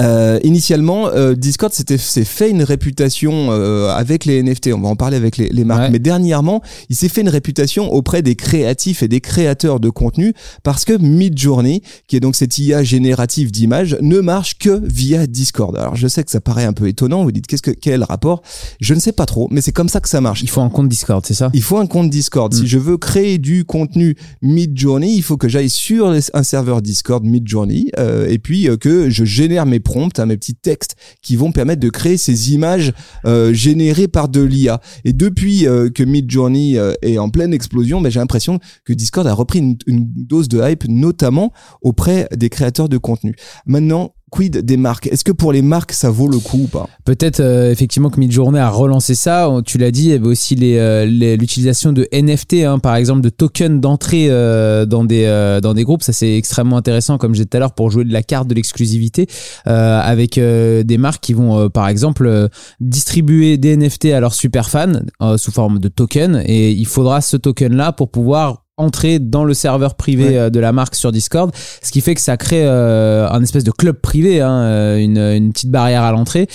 euh, 0.00 0.38
initialement, 0.42 1.08
euh, 1.08 1.34
Discord 1.34 1.72
s'était 1.72 1.98
s'est 1.98 2.24
fait 2.24 2.50
une 2.50 2.62
réputation 2.62 3.48
euh, 3.50 3.88
avec 3.90 4.24
les 4.24 4.42
NFT. 4.42 4.70
On 4.74 4.80
va 4.80 4.88
en 4.88 4.96
parler 4.96 5.16
avec 5.16 5.36
les, 5.36 5.48
les 5.48 5.64
marques. 5.64 5.90
Mais 5.92 5.98
dernièrement, 5.98 6.62
il 6.88 6.96
s'est 6.96 7.08
fait 7.08 7.20
une 7.20 7.28
réputation 7.28 7.92
auprès 7.92 8.22
des 8.22 8.34
créatifs 8.34 9.02
et 9.02 9.08
des 9.08 9.20
créateurs 9.20 9.80
de 9.80 9.90
contenu 9.90 10.32
parce 10.62 10.84
que 10.84 10.96
Midjourney, 10.96 11.82
qui 12.06 12.16
est 12.16 12.20
donc 12.20 12.36
cette 12.36 12.56
IA 12.58 12.82
générative 12.82 13.50
d'images, 13.50 13.96
ne 14.00 14.20
marche 14.20 14.58
que 14.58 14.80
via 14.84 15.26
Discord. 15.26 15.76
Alors 15.76 15.96
je 15.96 16.08
sais 16.08 16.24
que 16.24 16.30
ça 16.30 16.40
paraît 16.40 16.64
un 16.64 16.72
peu 16.72 16.88
étonnant. 16.88 17.22
Vous 17.24 17.32
dites 17.32 17.46
qu'est-ce 17.46 17.62
que 17.62 17.70
quel 17.70 18.04
rapport? 18.04 18.42
Je 18.80 18.94
ne 18.94 19.00
sais 19.00 19.12
pas 19.12 19.26
trop, 19.26 19.48
mais 19.50 19.60
c'est 19.60 19.72
comme 19.72 19.88
ça 19.88 20.00
que 20.00 20.08
ça 20.08 20.20
marche. 20.20 20.42
Il 20.42 20.48
faut 20.48 20.62
un 20.62 20.70
compte 20.70 20.88
Discord, 20.88 21.24
c'est 21.26 21.34
ça? 21.34 21.50
Il 21.52 21.62
faut 21.62 21.78
un 21.78 21.86
compte 21.86 22.10
Discord. 22.10 22.54
Si 22.54 22.62
mm. 22.62 22.66
je 22.66 22.78
veux 22.78 22.96
créer 22.96 23.38
du 23.38 23.64
contenu 23.64 24.16
Midjourney, 24.40 25.14
il 25.14 25.22
faut 25.22 25.36
que 25.36 25.48
j'aille 25.48 25.70
sur 25.70 26.08
un 26.08 26.42
serveur 26.42 26.80
Discord 26.80 27.24
Midjourney 27.24 27.90
euh, 27.98 28.28
et 28.28 28.38
puis 28.38 28.68
que 28.80 29.10
je 29.10 29.24
génère 29.24 29.66
mes 29.66 29.80
prompts, 29.90 30.20
hein, 30.20 30.26
mes 30.26 30.36
petits 30.36 30.54
textes 30.54 30.94
qui 31.20 31.34
vont 31.34 31.50
permettre 31.50 31.80
de 31.80 31.88
créer 31.88 32.16
ces 32.16 32.52
images 32.52 32.92
euh, 33.24 33.52
générées 33.52 34.06
par 34.06 34.28
de 34.28 34.40
l'IA. 34.40 34.80
Et 35.04 35.12
depuis 35.12 35.66
euh, 35.66 35.90
que 35.90 36.04
Midjourney 36.04 36.78
euh, 36.78 36.92
est 37.02 37.18
en 37.18 37.28
pleine 37.28 37.52
explosion, 37.52 38.00
ben, 38.00 38.08
j'ai 38.08 38.20
l'impression 38.20 38.60
que 38.84 38.92
Discord 38.92 39.26
a 39.26 39.34
repris 39.34 39.58
une, 39.58 39.76
une, 39.88 40.06
dose 40.06 40.48
de 40.48 40.62
hype, 40.62 40.84
notamment 40.86 41.52
auprès 41.82 42.28
des 42.36 42.50
créateurs 42.50 42.88
de 42.88 42.98
contenu. 42.98 43.34
Maintenant, 43.66 44.14
quid 44.30 44.58
des 44.58 44.76
marques? 44.76 45.06
Est-ce 45.08 45.24
que 45.24 45.32
pour 45.32 45.52
les 45.52 45.62
marques, 45.62 45.92
ça 45.92 46.10
vaut 46.10 46.28
le 46.28 46.38
coup 46.38 46.62
ou 46.64 46.66
pas? 46.66 46.88
Peut-être 47.04 47.40
euh, 47.40 47.70
effectivement 47.70 48.10
que 48.10 48.18
Midjourney 48.20 48.58
a 48.58 48.70
relancé 48.70 49.14
ça. 49.14 49.50
Tu 49.66 49.78
l'as 49.78 49.90
dit, 49.90 50.04
il 50.04 50.10
y 50.10 50.12
avait 50.14 50.26
aussi 50.26 50.56
euh, 50.60 51.04
l'utilisation 51.36 51.92
de 51.92 52.08
NFT, 52.12 52.64
hein, 52.64 52.78
par 52.78 52.96
exemple 52.96 53.20
de 53.20 53.28
tokens 53.28 53.80
d'entrée 53.80 54.26
euh, 54.30 54.86
dans 54.86 55.04
des 55.04 55.20
dans 55.62 55.74
des 55.74 55.84
groupes. 55.84 56.02
Ça 56.02 56.12
c'est 56.12 56.36
extrêmement 56.36 56.76
intéressant, 56.76 57.18
comme 57.18 57.34
j'ai 57.34 57.44
dit 57.44 57.48
tout 57.48 57.56
à 57.56 57.60
l'heure, 57.60 57.74
pour 57.74 57.90
jouer 57.90 58.04
de 58.04 58.12
la 58.12 58.22
carte 58.22 58.48
de 58.48 58.54
l'exclusivité 58.54 59.26
avec 59.64 60.38
des 60.38 60.98
marques 60.98 61.22
qui 61.22 61.34
vont 61.34 61.68
par 61.68 61.88
exemple 61.88 62.48
distribuer 62.80 63.58
des 63.58 63.76
NFT 63.76 64.06
à 64.06 64.20
leurs 64.20 64.34
super 64.34 64.70
fans 64.70 64.92
sous 65.36 65.50
forme 65.50 65.78
de 65.78 65.88
token 65.88 66.42
et 66.46 66.70
il 66.70 66.86
faudra 66.86 67.20
ce 67.20 67.36
token 67.36 67.74
là 67.74 67.92
pour 67.92 68.10
pouvoir 68.10 68.64
entrer 68.80 69.18
dans 69.18 69.44
le 69.44 69.54
serveur 69.54 69.94
privé 69.94 70.36
euh, 70.36 70.50
de 70.50 70.58
la 70.58 70.72
marque 70.72 70.94
sur 70.94 71.12
Discord, 71.12 71.52
ce 71.82 71.90
qui 71.92 72.00
fait 72.00 72.14
que 72.14 72.20
ça 72.20 72.36
crée 72.36 72.64
euh, 72.64 73.28
un 73.30 73.42
espèce 73.42 73.64
de 73.64 73.70
club 73.70 73.96
privé, 74.00 74.40
hein, 74.40 74.62
euh, 74.62 74.98
une, 74.98 75.18
une, 75.18 75.52
petite 75.52 75.70
barrière 75.70 76.02
à 76.02 76.12
l'entrée 76.12 76.48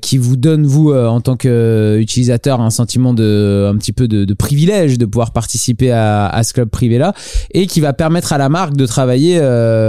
qui 0.00 0.18
vous 0.18 0.36
donne 0.36 0.66
vous 0.66 0.92
en 0.92 1.20
tant 1.20 1.36
qu'utilisateur 1.36 2.60
un 2.60 2.70
sentiment 2.70 3.14
de 3.14 3.70
un 3.72 3.76
petit 3.76 3.92
peu 3.92 4.08
de, 4.08 4.24
de 4.24 4.34
privilège 4.34 4.98
de 4.98 5.06
pouvoir 5.06 5.32
participer 5.32 5.90
à, 5.90 6.26
à, 6.26 6.42
ce 6.42 6.52
club 6.52 6.68
privé 6.68 6.98
là 6.98 7.14
et 7.52 7.66
qui 7.66 7.80
va 7.80 7.92
permettre 7.92 8.32
à 8.32 8.38
la 8.38 8.48
marque 8.48 8.76
de 8.76 8.86
travailler 8.86 9.38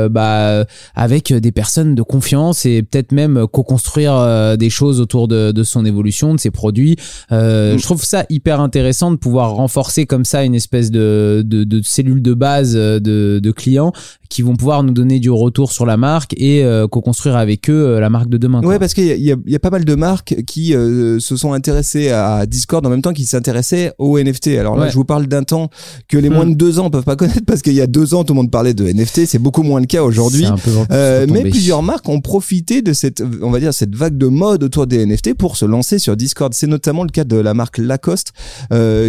bah, 0.10 0.65
avec 0.96 1.34
des 1.34 1.51
personnes 1.51 1.96
de 1.96 2.01
confiance 2.01 2.65
et 2.65 2.84
peut-être 2.84 3.12
même 3.12 3.48
co-construire 3.51 4.58
des 4.58 4.70
choses 4.70 5.01
autour 5.01 5.27
de, 5.27 5.51
de, 5.51 5.63
son 5.63 5.86
évolution, 5.86 6.34
de 6.34 6.39
ses 6.39 6.51
produits. 6.51 6.96
Mm. 7.32 7.77
Je 7.77 7.82
trouve 7.82 8.03
ça 8.03 8.25
hyper 8.29 8.60
intéressant 8.60 9.12
de 9.12 9.17
pouvoir 9.17 9.51
renforcer 9.55 10.05
comme 10.05 10.25
ça 10.25 10.44
une 10.44 10.55
espèce 10.55 10.91
de, 10.91 11.44
de 11.46 11.64
de 11.67 11.81
cellules 11.84 12.22
de 12.22 12.34
base 12.34 12.74
de, 12.74 13.00
de 13.41 13.51
clients 13.51 13.93
qui 14.29 14.41
vont 14.41 14.55
pouvoir 14.55 14.84
nous 14.84 14.93
donner 14.93 15.19
du 15.19 15.29
retour 15.29 15.72
sur 15.72 15.86
la 15.86 15.98
marque 15.98 16.34
et 16.38 16.63
euh, 16.63 16.88
co-construire 16.88 17.36
avec 17.36 17.69
eux 17.69 17.74
euh, 17.74 18.00
la 18.00 18.10
marque 18.10 18.29
de 18.29 18.38
demain. 18.38 18.62
Ouais, 18.63 18.79
parce 18.79 18.93
qu'il 18.93 19.05
y, 19.05 19.31
y, 19.31 19.36
y, 19.45 19.55
a 19.55 19.60
pas 19.60 19.69
mal 19.69 19.86
de 19.86 19.95
marques 19.95 20.36
qui 20.45 20.75
euh, 20.75 21.19
se 21.19 21.36
sont 21.38 21.53
intéressées 21.53 22.10
à 22.10 22.45
Discord 22.45 22.86
en 22.86 22.89
même 22.89 23.01
temps 23.01 23.13
qu'ils 23.13 23.27
s'intéressaient 23.27 23.93
aux 23.98 24.19
NFT. 24.19 24.48
Alors 24.60 24.77
là, 24.77 24.89
je 24.89 24.95
vous 24.95 25.05
parle 25.05 25.27
d'un 25.27 25.43
temps 25.43 25.69
que 26.07 26.17
les 26.17 26.29
hmm. 26.29 26.34
moins 26.34 26.45
de 26.45 26.53
deux 26.53 26.79
ans 26.79 26.89
peuvent 26.89 27.03
pas 27.03 27.15
connaître 27.15 27.45
parce 27.45 27.62
qu'il 27.62 27.74
y 27.74 27.81
a 27.81 27.88
deux 27.88 28.13
ans, 28.13 28.24
tout 28.24 28.34
le 28.34 28.38
monde 28.38 28.51
parlait 28.51 28.74
de 28.74 28.86
NFT. 28.86 29.25
C'est 29.25 29.39
beaucoup 29.39 29.63
moins 29.63 29.79
le 29.79 29.86
cas 29.86 30.03
aujourd'hui. 30.03 30.48
Euh, 30.91 31.25
mais 31.29 31.43
plusieurs 31.43 31.84
marques 31.84 32.10
ont 32.10 32.22
profité 32.22 32.81
de 32.81 32.93
cette, 32.93 33.24
on 33.41 33.51
va 33.51 33.60
dire, 33.60 33.74
cette 33.74 33.95
vague 33.95 34.17
de 34.17 34.27
mode 34.27 34.63
autour 34.63 34.88
des 34.88 35.05
NFT 35.05 35.36
pour 35.36 35.57
se 35.57 35.65
lancer 35.65 36.00
sur 36.00 36.15
Discord. 36.17 36.53
C'est 36.53 36.67
notamment 36.67 37.03
le 37.03 37.10
cas 37.10 37.24
de 37.24 37.38
la 37.38 37.53
marque 37.53 37.77
Lacoste 37.77 38.34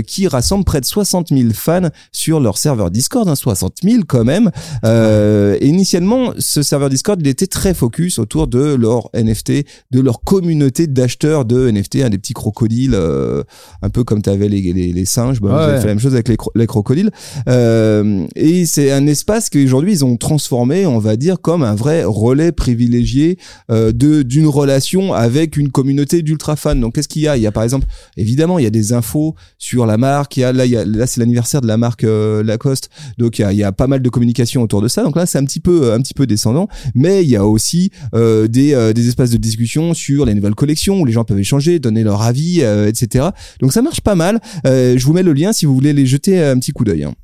qui 0.07 0.29
rassemble 0.29 0.65
près 0.65 0.81
de 0.81 0.87
60 0.87 1.29
000 1.31 1.51
fans 1.53 1.89
sur 2.13 2.36
leur 2.41 2.59
serveur 2.59 2.91
Discord. 2.91 3.29
Hein, 3.29 3.35
60 3.35 3.75
000 3.83 4.03
quand 4.07 4.25
même. 4.25 4.51
Euh, 4.85 5.57
initialement, 5.61 6.33
ce 6.39 6.63
serveur 6.63 6.89
Discord, 6.89 7.21
il 7.21 7.29
était 7.29 7.47
très 7.47 7.75
focus 7.75 8.19
autour 8.19 8.47
de 8.47 8.75
leur 8.75 9.11
NFT, 9.15 9.65
de 9.91 10.01
leur 10.01 10.23
communauté 10.23 10.87
d'acheteurs 10.87 11.45
de 11.45 11.71
NFT, 11.71 11.97
hein, 11.97 12.11
des 12.11 12.19
petits 12.19 12.33
crocodiles, 12.33 12.95
euh, 12.95 13.43
un 13.83 13.91
peu 13.91 14.05
comme 14.05 14.23
tu 14.23 14.31
avais 14.31 14.49
les, 14.49 14.73
les, 14.73 14.93
les 14.93 15.05
singes. 15.05 15.41
Bah, 15.41 15.67
avez 15.67 15.79
fait 15.79 15.87
la 15.87 15.95
même 15.95 16.01
chose 16.01 16.15
avec 16.15 16.29
les, 16.29 16.37
les 16.55 16.67
crocodiles. 16.67 17.11
Euh, 17.49 18.27
et 18.35 18.67
c'est 18.67 18.91
un 18.91 19.07
espace 19.07 19.51
qu'aujourd'hui 19.51 19.93
ils 19.93 20.05
ont 20.05 20.17
transformé, 20.17 20.87
on 20.87 20.99
va 20.99 21.17
dire, 21.17 21.41
comme 21.41 21.63
un 21.63 21.75
vrai 21.75 22.05
relais 22.05 22.53
privilégié 22.53 23.39
de 23.69 24.23
d'une 24.23 24.47
relation 24.47 25.13
avec 25.13 25.57
une 25.57 25.71
communauté 25.71 26.23
d'ultra 26.23 26.57
fans. 26.57 26.75
Donc 26.75 26.95
qu'est-ce 26.95 27.09
qu'il 27.09 27.23
y 27.23 27.29
a? 27.29 27.37
Il 27.37 27.43
y 27.43 27.47
a 27.47 27.53
par 27.53 27.63
exemple, 27.63 27.87
évidemment, 28.17 28.59
il 28.59 28.65
y 28.65 28.67
a 28.67 28.71
des 28.71 28.93
infos 28.93 29.35
sur 29.59 29.87
la 29.87 29.97
marque. 29.97 30.37
Il 30.37 30.41
y 30.41 30.45
a 30.45 30.53
là, 30.53 30.67
il 30.67 30.73
y 30.73 30.77
a, 30.77 30.85
là 30.85 31.07
c'est 31.07 31.21
l'anniversaire 31.21 31.61
de 31.61 31.67
la 31.67 31.77
marque 31.77 32.05
Lacoste, 32.45 32.91
donc 33.19 33.39
il 33.39 33.51
y 33.53 33.57
y 33.57 33.65
a 33.65 33.73
pas 33.73 33.87
mal 33.87 34.03
de 34.03 34.09
communication 34.09 34.63
autour 34.63 34.83
de 34.83 34.89
ça. 34.89 35.03
Donc 35.03 35.17
là 35.17 35.27
c'est 35.27 35.39
un 35.39 35.45
petit 35.45 35.61
peu 35.61 35.93
un 35.93 36.01
petit 36.01 36.15
peu 36.15 36.27
descendant. 36.27 36.69
Mais 36.95 37.23
il 37.23 37.29
y 37.29 37.37
a 37.37 37.45
aussi 37.45 37.91
euh, 38.15 38.49
des, 38.49 38.75
euh, 38.75 38.93
des 38.93 39.09
espaces 39.09 39.31
de 39.31 39.37
discussion 39.37 39.95
sur 39.95 40.25
les 40.25 40.35
nouvelles 40.35 40.55
collections 40.55 41.01
où 41.01 41.05
les 41.05 41.13
gens 41.13 41.25
peuvent 41.25 41.39
échanger 41.39 41.79
donner 41.79 42.03
leur 42.03 42.23
avis 42.23 42.61
euh, 42.63 42.89
etc 42.89 43.27
donc 43.61 43.73
ça 43.73 43.83
marche 43.83 44.01
pas 44.01 44.15
mal. 44.15 44.41
Je 44.65 45.05
vous 45.05 45.13
mets 45.13 45.23
le 45.23 45.33
lien 45.33 45.53
si 45.53 45.67
vous 45.67 45.75
voulez 45.75 45.93
les 45.93 46.07
jeter 46.07 46.43
un 46.43 46.59
petit 46.59 46.73
coup 46.73 46.85
d'œil 46.85 47.05
hein. 47.05 47.15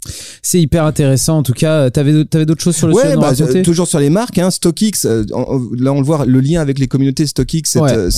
C'est 0.45 0.61
hyper 0.61 0.85
intéressant. 0.85 1.39
En 1.39 1.43
tout 1.45 1.53
cas 1.53 1.89
t'avais 1.91 2.25
avais, 2.33 2.47
d'autres 2.47 2.63
choses 2.63 2.77
sur 2.77 2.89
le 2.89 2.95
ouais, 2.95 3.17
bah, 3.17 3.33
toujours 3.63 3.87
sur 3.87 4.01
les 4.01 4.11
marques 4.11 4.39
hein, 4.39 4.51
StockX 4.51 5.05
là 5.05 5.93
on 5.93 6.01
le 6.01 6.05
voit 6.05 6.27
le 6.27 6.41
lien 6.41 6.61
avec 6.61 6.81
les 6.81 6.89
communautés 6.89 7.27
StockX 7.27 7.63
cette, 7.65 8.11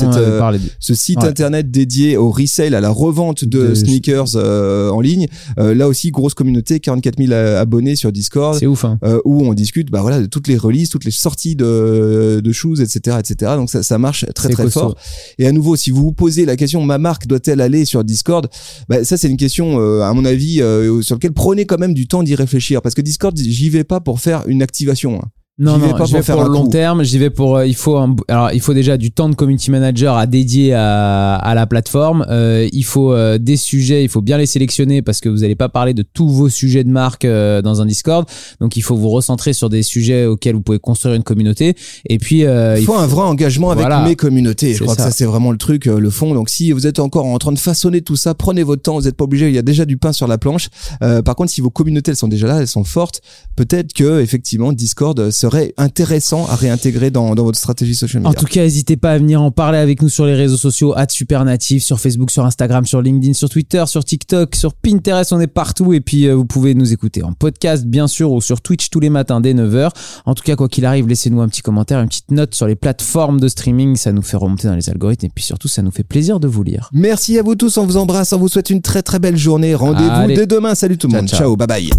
ce 0.81 0.95
site 0.95 1.23
internet 1.23 1.71
dédié 1.71 2.17
au 2.17 2.31
resale 2.31 2.75
à 2.75 2.81
la 2.81 2.89
revente 2.89 3.45
de, 3.45 3.75
sneakers 3.75 4.37
en 4.37 5.01
ligne. 5.01 5.27
Là 5.57 5.87
aussi 5.87 6.11
grosse 6.11 6.35
communauté 6.35 6.81
44 6.81 7.19
000 7.19 7.33
abonnés 7.33 7.97
sur 7.97 8.11
Discord. 8.11 8.59
C'est 8.59 8.67
ouf 8.67 8.85
hein. 8.85 8.99
où 9.25 9.45
on 9.45 9.53
discute 9.53 9.91
bah 9.91 10.01
voilà 10.01 10.21
de 10.21 10.27
toutes 10.27 10.49
les 10.49 10.57
releases 10.57 10.89
toutes 10.89 11.05
les 11.05 11.11
sorties 11.11 11.57
de 11.57 12.41
de 12.43 12.53
choses 12.53 12.81
etc 12.81 13.19
etc 13.21 13.53
donc 13.57 13.69
ça, 13.69 13.83
ça 13.83 13.99
marche 13.99 14.25
très 14.35 14.49
très 14.49 14.71
fort. 14.71 14.97
Et 15.39 15.47
à 15.47 15.53
nouveau 15.53 15.77
si 15.77 15.91
vous 15.91 16.03
vous 16.03 16.13
posez 16.13 16.47
la 16.47 16.57
question 16.57 16.83
ma 16.83 16.99
marque 16.99 17.27
doit-elle 17.27 17.61
aller 17.61 17.85
sur 17.85 18.03
Discord? 18.03 18.49
Bah 18.89 19.05
ça 19.05 19.17
c'est 19.17 19.29
une 19.29 19.37
question 19.37 19.79
euh, 19.79 20.01
à 20.03 20.13
mon 20.15 20.25
avis 20.25 20.63
euh, 20.63 21.03
sur 21.03 21.17
laquelle 21.17 21.33
prenez 21.33 21.67
quand 21.67 21.79
même 21.79 21.95
du 21.95 22.07
temps 22.07 22.14
d'y 22.23 22.35
réfléchir 22.35 22.83
parce 22.83 22.95
que 22.95 23.01
Discord 23.01 23.37
j'y 23.37 23.71
vais 23.71 23.85
pas 23.85 24.01
pour 24.01 24.21
faire 24.21 24.47
une 24.47 24.63
activation 24.63 25.21
hein. 25.23 25.29
Non, 25.57 25.79
non, 25.79 26.05
j'y 26.05 26.15
vais 26.15 26.23
pour 26.23 26.43
le 26.43 26.49
long 26.49 26.67
terme. 26.67 27.05
J'y 27.05 27.17
vais 27.17 27.31
pour. 27.31 27.59
Euh, 27.59 27.67
il 27.67 27.77
faut 27.77 27.97
un, 27.97 28.17
alors 28.27 28.51
il 28.53 28.61
faut 28.61 28.75
déjà 28.75 28.97
du 28.97 29.13
temps 29.13 29.29
de 29.29 29.37
community 29.37 29.71
manager 29.71 30.17
à 30.17 30.27
dédier 30.27 30.75
à, 30.75 31.37
à 31.37 31.55
la 31.55 31.65
plateforme. 31.69 32.27
Euh, 32.29 32.69
il 32.73 32.85
faut 32.85 33.13
euh, 33.13 33.39
des 33.39 33.57
sujets. 33.57 34.03
Il 34.03 34.09
faut 34.09 34.21
bien 34.21 34.37
les 34.37 34.47
sélectionner 34.47 35.01
parce 35.01 35.21
que 35.21 35.29
vous 35.29 35.39
n'allez 35.39 35.55
pas 35.55 35.69
parler 35.69 35.95
de 35.95 36.03
tous 36.03 36.29
vos 36.29 36.49
sujets 36.49 36.83
de 36.83 36.89
marque 36.89 37.25
euh, 37.25 37.63
dans 37.63 37.81
un 37.81 37.87
Discord. 37.87 38.29
Donc 38.61 38.77
il 38.77 38.83
faut 38.83 38.97
vous 38.97 39.11
recentrer 39.11 39.53
sur 39.53 39.69
des 39.69 39.85
sujets 39.85 40.27
auxquels 40.27 40.57
vous 40.57 40.61
pouvez 40.61 40.81
construire 40.81 41.15
une 41.15 41.23
communauté. 41.23 41.77
Et 42.09 42.19
puis 42.19 42.41
il 42.41 42.85
faut 42.85 42.97
un 42.97 43.07
vrai 43.07 43.23
engagement 43.23 43.71
avec 43.71 43.87
mes 44.05 44.17
communautés. 44.17 44.75
Je 44.75 44.83
crois 44.83 44.97
que 44.97 45.03
ça 45.03 45.13
c'est 45.13 45.25
vraiment 45.25 45.53
le 45.53 45.59
truc, 45.59 45.85
le 45.85 46.11
fond. 46.11 46.35
Donc 46.35 46.51
si 46.51 46.73
vous 46.73 46.89
êtes 46.89 46.99
encore 46.99 47.27
en 47.27 47.39
train 47.39 47.53
de 47.53 47.61
façonner 47.61 48.03
tout 48.03 48.17
ça, 48.17 48.35
prenez 48.35 48.65
votre 48.65 48.83
temps. 48.83 48.97
Vous 48.97 49.03
n'êtes 49.03 49.17
pas 49.17 49.25
obligé. 49.25 49.47
Il 49.51 49.55
y 49.55 49.59
a 49.59 49.63
déjà 49.63 49.85
du 49.85 49.99
pain 49.99 50.13
sur 50.13 50.27
la 50.27 50.37
planche. 50.37 50.69
par 50.99 51.37
contre, 51.37 51.53
si 51.53 51.61
vos 51.61 51.71
communautés 51.71 52.11
elles 52.11 52.17
sont 52.17 52.27
déjà 52.27 52.49
là, 52.49 52.59
elles 52.59 52.67
sont 52.67 52.83
fortes, 52.83 53.21
peut-être 53.55 53.93
que 53.93 54.21
effectivement 54.21 54.73
Discord 54.73 55.31
serait 55.45 55.75
intéressant 55.77 56.47
à 56.47 56.57
réintégrer 56.57 57.11
dans, 57.11 57.35
dans 57.35 57.45
votre 57.45 57.59
stratégie 57.59 57.95
social 57.95 58.23
media. 58.23 58.31
En 58.31 58.41
tout 58.41 58.47
cas, 58.47 58.63
n'hésitez 58.63 58.97
pas 58.97 59.13
à 59.13 59.19
venir 59.19 59.43
en 59.43 59.51
parler 59.51 59.77
avec 59.79 60.01
nous 60.01 60.09
sur 60.09 60.25
les 60.25 60.35
réseaux 60.35 60.57
sociaux, 60.57 60.95
@supernatif, 61.09 61.85
sur 61.85 62.01
Facebook, 62.01 62.31
sur 62.31 62.47
Instagram, 62.47 62.87
sur 62.87 63.03
LinkedIn, 63.03 63.35
sur 63.35 63.51
Twitter, 63.51 63.85
sur 63.87 64.05
TikTok, 64.05 64.55
sur 64.55 64.73
Pinterest, 64.73 65.33
on 65.33 65.41
est 65.41 65.47
partout. 65.47 65.93
Et 65.93 66.01
puis, 66.01 66.27
euh, 66.27 66.35
vous 66.35 66.47
pouvez 66.47 66.75
nous 66.75 66.95
écouter 66.95 67.23
en 67.23 67.33
podcast, 67.33 67.85
bien 67.85 68.07
sûr, 68.07 68.33
ou 68.33 68.41
sur 68.41 68.63
Twitch 68.63 68.89
tous 68.89 69.01
les 69.01 69.11
matins 69.11 69.41
dès 69.41 69.53
9h. 69.53 69.91
En 70.25 70.35
tout 70.35 70.43
cas, 70.43 70.57
quoi 70.57 70.69
qu'il 70.69 70.87
arrive, 70.87 71.09
laissez-nous 71.09 71.43
un 71.43 71.49
petit 71.49 71.63
commentaire, 71.63 72.01
une 72.01 72.09
petite 72.09 72.31
note 72.31 72.55
sur 72.55 72.67
les 72.67 72.77
plateformes 72.77 73.39
de 73.39 73.49
streaming. 73.49 73.97
Ça 73.97 74.13
nous 74.13 74.23
fait 74.23 74.39
remonter 74.39 74.69
dans 74.69 74.77
les 74.77 74.89
algorithmes. 74.89 75.27
Et 75.27 75.31
puis 75.35 75.45
surtout, 75.45 75.69
ça 75.69 75.83
nous 75.83 75.91
fait 75.91 76.05
plaisir 76.05 76.41
de 76.41 76.49
vous 76.49 76.63
lire. 76.63 76.89
Merci 76.93 77.39
à 77.39 77.43
vous 77.43 77.55
tous. 77.55 77.77
On 77.77 77.85
vous 77.85 77.99
embrasse. 77.99 78.33
On 78.33 78.39
vous 78.39 78.49
souhaite 78.49 78.71
une 78.71 78.81
très 78.81 79.03
très 79.03 79.19
belle 79.19 79.37
journée. 79.37 79.75
Rendez-vous 79.75 80.27
dès 80.35 80.47
demain. 80.47 80.75
Salut 80.75 80.97
tout 80.97 81.09
le 81.09 81.17
monde. 81.17 81.29
ciao 81.29 81.55
bye 81.57 81.67
bye. 81.67 81.91